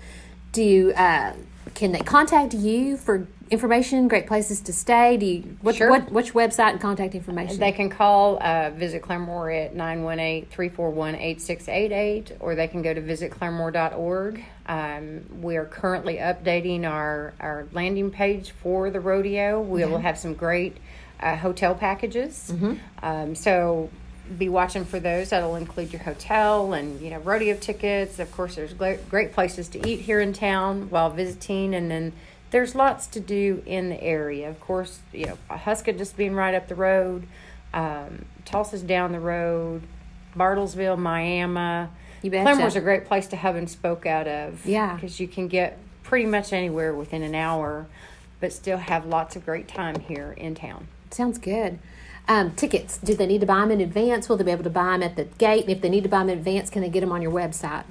Do 0.51 0.61
you, 0.61 0.91
uh, 0.91 1.33
can 1.73 1.93
they 1.93 1.99
contact 2.01 2.53
you 2.53 2.95
for 2.97 3.27
information, 3.53 4.07
great 4.07 4.27
places 4.27 4.59
to 4.61 4.73
stay? 4.73 5.15
Do 5.17 5.25
you, 5.25 5.57
what, 5.61 5.75
Sure. 5.75 5.89
what, 5.89 6.11
which 6.11 6.33
website 6.33 6.71
and 6.71 6.81
contact 6.81 7.15
information? 7.15 7.59
They 7.59 7.71
can 7.71 7.89
call, 7.89 8.37
uh, 8.43 8.71
visit 8.71 9.01
Claremore 9.01 9.65
at 9.67 9.75
918 9.75 10.47
341 10.47 11.15
8688, 11.15 12.37
or 12.39 12.55
they 12.55 12.67
can 12.67 12.81
go 12.81 12.93
to 12.93 13.01
visitclaremore.org. 13.01 14.43
Um, 14.67 15.21
we 15.41 15.55
are 15.57 15.65
currently 15.65 16.15
updating 16.17 16.89
our, 16.89 17.33
our 17.39 17.67
landing 17.71 18.11
page 18.11 18.51
for 18.51 18.89
the 18.89 18.99
rodeo. 18.99 19.61
We 19.61 19.85
will 19.85 19.99
have 19.99 20.17
some 20.17 20.33
great 20.33 20.77
uh, 21.19 21.35
hotel 21.35 21.75
packages. 21.75 22.53
Um, 23.01 23.35
so 23.35 23.89
be 24.37 24.47
watching 24.49 24.85
for 24.85 24.99
those. 24.99 25.29
That'll 25.29 25.55
include 25.57 25.91
your 25.91 26.01
hotel 26.01 26.73
and 26.73 26.99
you 27.01 27.09
know 27.09 27.19
rodeo 27.19 27.55
tickets. 27.57 28.19
Of 28.19 28.31
course, 28.31 28.55
there's 28.55 28.73
great, 28.73 29.09
great 29.09 29.33
places 29.33 29.67
to 29.69 29.87
eat 29.87 29.99
here 29.99 30.21
in 30.21 30.31
town 30.33 30.89
while 30.89 31.09
visiting, 31.09 31.75
and 31.75 31.91
then 31.91 32.13
there's 32.53 32.75
lots 32.75 33.07
to 33.07 33.19
do 33.19 33.63
in 33.65 33.89
the 33.89 34.01
area. 34.01 34.47
Of 34.47 34.59
course, 34.59 34.99
you 35.11 35.25
know 35.25 35.37
Huska 35.49 35.97
just 35.97 36.15
being 36.15 36.35
right 36.35 36.53
up 36.53 36.67
the 36.67 36.75
road, 36.75 37.27
um, 37.73 38.25
Tulsa's 38.45 38.83
down 38.83 39.11
the 39.11 39.19
road, 39.19 39.81
Bartlesville, 40.37 40.97
Miami. 40.97 41.89
You 42.21 42.29
betcha. 42.29 42.43
Claremore's 42.43 42.75
a 42.75 42.81
great 42.81 43.05
place 43.05 43.25
to 43.27 43.35
hub 43.35 43.55
and 43.55 43.67
spoke 43.67 44.05
out 44.05 44.27
of. 44.27 44.65
Yeah. 44.65 44.93
because 44.95 45.19
you 45.19 45.27
can 45.27 45.47
get 45.47 45.79
pretty 46.03 46.27
much 46.27 46.53
anywhere 46.53 46.93
within 46.93 47.23
an 47.23 47.33
hour, 47.33 47.87
but 48.39 48.53
still 48.53 48.77
have 48.77 49.05
lots 49.05 49.35
of 49.35 49.43
great 49.43 49.67
time 49.67 49.99
here 49.99 50.33
in 50.37 50.53
town. 50.53 50.87
Sounds 51.09 51.39
good. 51.39 51.79
Um, 52.27 52.51
tickets, 52.51 52.99
do 52.99 53.15
they 53.15 53.25
need 53.25 53.41
to 53.41 53.47
buy 53.47 53.61
them 53.61 53.71
in 53.71 53.81
advance? 53.81 54.29
Will 54.29 54.37
they 54.37 54.43
be 54.43 54.51
able 54.51 54.63
to 54.63 54.69
buy 54.69 54.91
them 54.91 55.03
at 55.03 55.15
the 55.15 55.25
gate? 55.25 55.63
And 55.63 55.71
if 55.71 55.81
they 55.81 55.89
need 55.89 56.03
to 56.03 56.09
buy 56.09 56.19
them 56.19 56.29
in 56.29 56.37
advance, 56.37 56.69
can 56.69 56.83
they 56.83 56.89
get 56.89 57.01
them 57.01 57.11
on 57.11 57.21
your 57.23 57.31
website? 57.31 57.83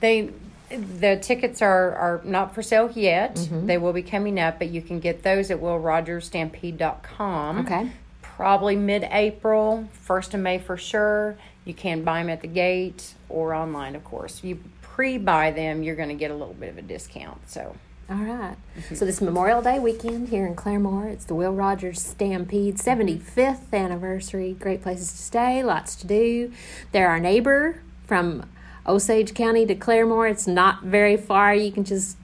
They 0.00 0.30
the 0.68 1.18
tickets 1.22 1.62
are, 1.62 1.94
are 1.94 2.20
not 2.24 2.54
for 2.54 2.62
sale 2.62 2.90
yet. 2.94 3.36
Mm-hmm. 3.36 3.66
They 3.66 3.78
will 3.78 3.92
be 3.92 4.02
coming 4.02 4.40
up, 4.40 4.58
but 4.58 4.68
you 4.68 4.82
can 4.82 5.00
get 5.00 5.22
those 5.22 5.50
at 5.50 5.58
willrogersstampede.com. 5.60 7.58
Okay. 7.60 7.90
Probably 8.22 8.76
mid 8.76 9.04
April, 9.10 9.88
1st 10.06 10.34
of 10.34 10.40
May 10.40 10.58
for 10.58 10.76
sure. 10.76 11.38
You 11.64 11.72
can 11.74 12.04
buy 12.04 12.20
them 12.22 12.28
at 12.30 12.42
the 12.42 12.48
gate 12.48 13.14
or 13.28 13.54
online, 13.54 13.96
of 13.96 14.04
course. 14.04 14.44
You 14.44 14.58
pre 14.82 15.18
buy 15.18 15.50
them, 15.50 15.82
you're 15.82 15.96
going 15.96 16.08
to 16.10 16.14
get 16.14 16.30
a 16.30 16.34
little 16.34 16.54
bit 16.54 16.70
of 16.70 16.78
a 16.78 16.82
discount. 16.82 17.48
So, 17.48 17.76
All 18.10 18.16
right. 18.16 18.56
Mm-hmm. 18.78 18.94
So 18.94 19.04
this 19.04 19.20
Memorial 19.20 19.62
Day 19.62 19.78
weekend 19.78 20.28
here 20.28 20.46
in 20.46 20.54
Claremore, 20.54 21.10
it's 21.12 21.24
the 21.24 21.34
Will 21.34 21.52
Rogers 21.52 22.00
Stampede 22.02 22.76
75th 22.76 23.72
anniversary. 23.72 24.56
Great 24.58 24.82
places 24.82 25.10
to 25.12 25.18
stay, 25.18 25.62
lots 25.62 25.96
to 25.96 26.06
do. 26.06 26.52
They're 26.92 27.08
our 27.08 27.20
neighbor 27.20 27.82
from 28.06 28.44
Osage 28.86 29.34
County 29.34 29.66
to 29.66 29.74
Claremore. 29.74 30.30
It's 30.30 30.46
not 30.46 30.82
very 30.82 31.16
far. 31.16 31.54
You 31.54 31.72
can 31.72 31.84
just 31.84 32.16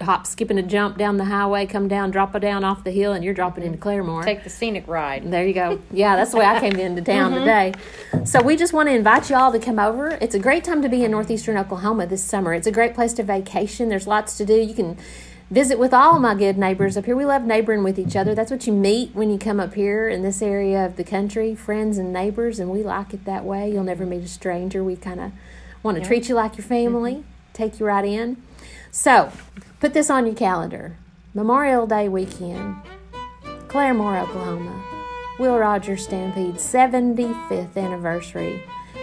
hop, 0.00 0.26
skip, 0.26 0.50
and 0.50 0.58
a 0.58 0.62
jump 0.62 0.96
down 0.96 1.16
the 1.16 1.24
highway, 1.24 1.66
come 1.66 1.88
down, 1.88 2.10
drop 2.10 2.34
it 2.34 2.40
down 2.40 2.64
off 2.64 2.84
the 2.84 2.90
hill, 2.90 3.12
and 3.12 3.24
you're 3.24 3.34
dropping 3.34 3.64
into 3.64 3.78
Claremore. 3.78 4.24
take 4.24 4.44
the 4.44 4.50
scenic 4.50 4.86
ride. 4.86 5.30
There 5.30 5.46
you 5.46 5.54
go. 5.54 5.80
Yeah, 5.90 6.16
that's 6.16 6.30
the 6.30 6.38
way 6.38 6.44
I 6.44 6.60
came 6.60 6.76
into 6.78 7.02
town 7.02 7.32
mm-hmm. 7.32 7.40
today. 7.40 7.74
So 8.24 8.42
we 8.42 8.56
just 8.56 8.72
want 8.72 8.88
to 8.88 8.94
invite 8.94 9.30
you 9.30 9.36
all 9.36 9.52
to 9.52 9.58
come 9.58 9.78
over. 9.78 10.10
It's 10.20 10.34
a 10.34 10.38
great 10.38 10.64
time 10.64 10.82
to 10.82 10.88
be 10.88 11.04
in 11.04 11.10
northeastern 11.10 11.56
Oklahoma 11.56 12.06
this 12.06 12.22
summer. 12.22 12.54
It's 12.54 12.66
a 12.66 12.72
great 12.72 12.94
place 12.94 13.12
to 13.14 13.22
vacation. 13.22 13.88
There's 13.88 14.06
lots 14.06 14.36
to 14.38 14.44
do. 14.44 14.54
You 14.54 14.74
can 14.74 14.96
visit 15.50 15.78
with 15.78 15.94
all 15.94 16.18
my 16.18 16.34
good 16.34 16.58
neighbors 16.58 16.96
up 16.96 17.06
here. 17.06 17.16
We 17.16 17.24
love 17.24 17.42
neighboring 17.42 17.82
with 17.82 17.98
each 17.98 18.16
other. 18.16 18.34
That's 18.34 18.50
what 18.50 18.66
you 18.66 18.72
meet 18.72 19.14
when 19.14 19.30
you 19.30 19.38
come 19.38 19.60
up 19.60 19.74
here 19.74 20.08
in 20.08 20.22
this 20.22 20.42
area 20.42 20.84
of 20.84 20.96
the 20.96 21.04
country, 21.04 21.54
friends 21.54 21.96
and 21.98 22.12
neighbors, 22.12 22.58
and 22.58 22.70
we 22.70 22.82
like 22.82 23.14
it 23.14 23.24
that 23.24 23.44
way. 23.44 23.72
You'll 23.72 23.84
never 23.84 24.04
meet 24.04 24.22
a 24.22 24.28
stranger. 24.28 24.84
We 24.84 24.96
kind 24.96 25.20
of 25.20 25.32
want 25.82 25.96
to 25.96 26.04
treat 26.04 26.28
you 26.28 26.34
like 26.34 26.56
your 26.56 26.66
family, 26.66 27.14
mm-hmm. 27.14 27.52
take 27.52 27.80
you 27.80 27.86
right 27.86 28.04
in. 28.04 28.42
So, 28.90 29.32
put 29.80 29.94
this 29.94 30.10
on 30.10 30.26
your 30.26 30.34
calendar. 30.34 30.96
Memorial 31.34 31.86
Day 31.86 32.08
weekend. 32.08 32.76
Claremore, 33.68 34.22
Oklahoma. 34.22 34.84
Will 35.38 35.58
Rogers 35.58 36.04
Stampede 36.04 36.56
75th 36.56 37.76
anniversary. 37.76 38.62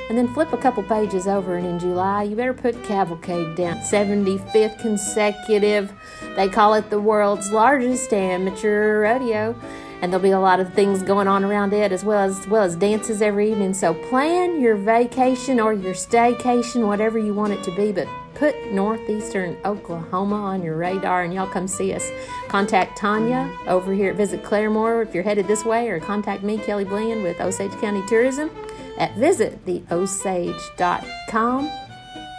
And 0.10 0.18
then 0.18 0.32
flip 0.34 0.54
a 0.54 0.58
couple 0.58 0.84
pages 0.84 1.28
over, 1.28 1.56
and 1.56 1.66
in 1.66 1.80
July, 1.80 2.24
you 2.24 2.36
better 2.36 2.54
put 2.54 2.84
Cavalcade 2.84 3.56
down. 3.56 3.78
75th 3.78 4.80
consecutive. 4.80 5.92
They 6.36 6.48
call 6.50 6.76
it 6.76 6.90
the 6.90 7.00
world's 7.00 7.52
largest 7.52 8.14
amateur 8.14 9.02
rodeo. 9.02 9.56
And 10.02 10.12
there'll 10.12 10.24
be 10.24 10.32
a 10.32 10.40
lot 10.40 10.60
of 10.60 10.74
things 10.74 11.02
going 11.02 11.28
on 11.28 11.44
around 11.44 11.74
it 11.74 11.92
as 11.92 12.04
well 12.04 12.20
as, 12.20 12.40
as 12.40 12.48
well 12.48 12.64
as 12.64 12.76
dances 12.76 13.22
every 13.22 13.52
evening. 13.52 13.74
So 13.74 13.94
plan 13.94 14.60
your 14.60 14.76
vacation 14.76 15.60
or 15.60 15.74
your 15.74 15.94
staycation, 15.94 16.88
whatever 16.88 17.18
you 17.18 17.34
want 17.34 17.54
it 17.54 17.64
to 17.64 17.76
be, 17.76 17.92
but 17.92 18.08
put 18.36 18.72
northeastern 18.72 19.58
Oklahoma 19.66 20.36
on 20.36 20.62
your 20.62 20.78
radar 20.78 21.24
and 21.24 21.34
y'all 21.34 21.48
come 21.48 21.68
see 21.68 21.94
us. 21.94 22.12
Contact 22.48 22.96
Tanya 22.98 23.52
over 23.68 23.94
here 23.94 24.12
at 24.12 24.18
Visit 24.18 24.44
Claremore 24.44 25.06
if 25.06 25.16
you're 25.16 25.24
headed 25.24 25.48
this 25.48 25.66
way, 25.66 25.90
or 25.90 26.00
contact 26.00 26.44
me, 26.44 26.58
Kelly 26.58 26.84
Bland, 26.84 27.24
with 27.24 27.42
Osage 27.42 27.72
County 27.80 28.04
Tourism 28.08 28.52
at 28.98 29.14
visittheosage.com. 29.16 31.72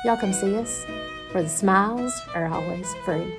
Y'all 0.04 0.16
come 0.16 0.32
see 0.32 0.56
us, 0.56 0.84
where 1.32 1.42
the 1.42 1.48
smiles 1.48 2.12
are 2.34 2.46
always 2.46 2.94
free. 3.04 3.34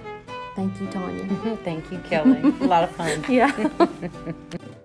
Thank 0.58 0.82
you, 0.82 0.88
Tanya. 0.88 1.58
Thank 1.64 1.92
you, 1.92 2.00
Kelly. 2.00 2.42
a 2.42 2.66
lot 2.66 2.84
of 2.84 2.90
fun. 2.96 3.24
Yeah. 3.30 3.54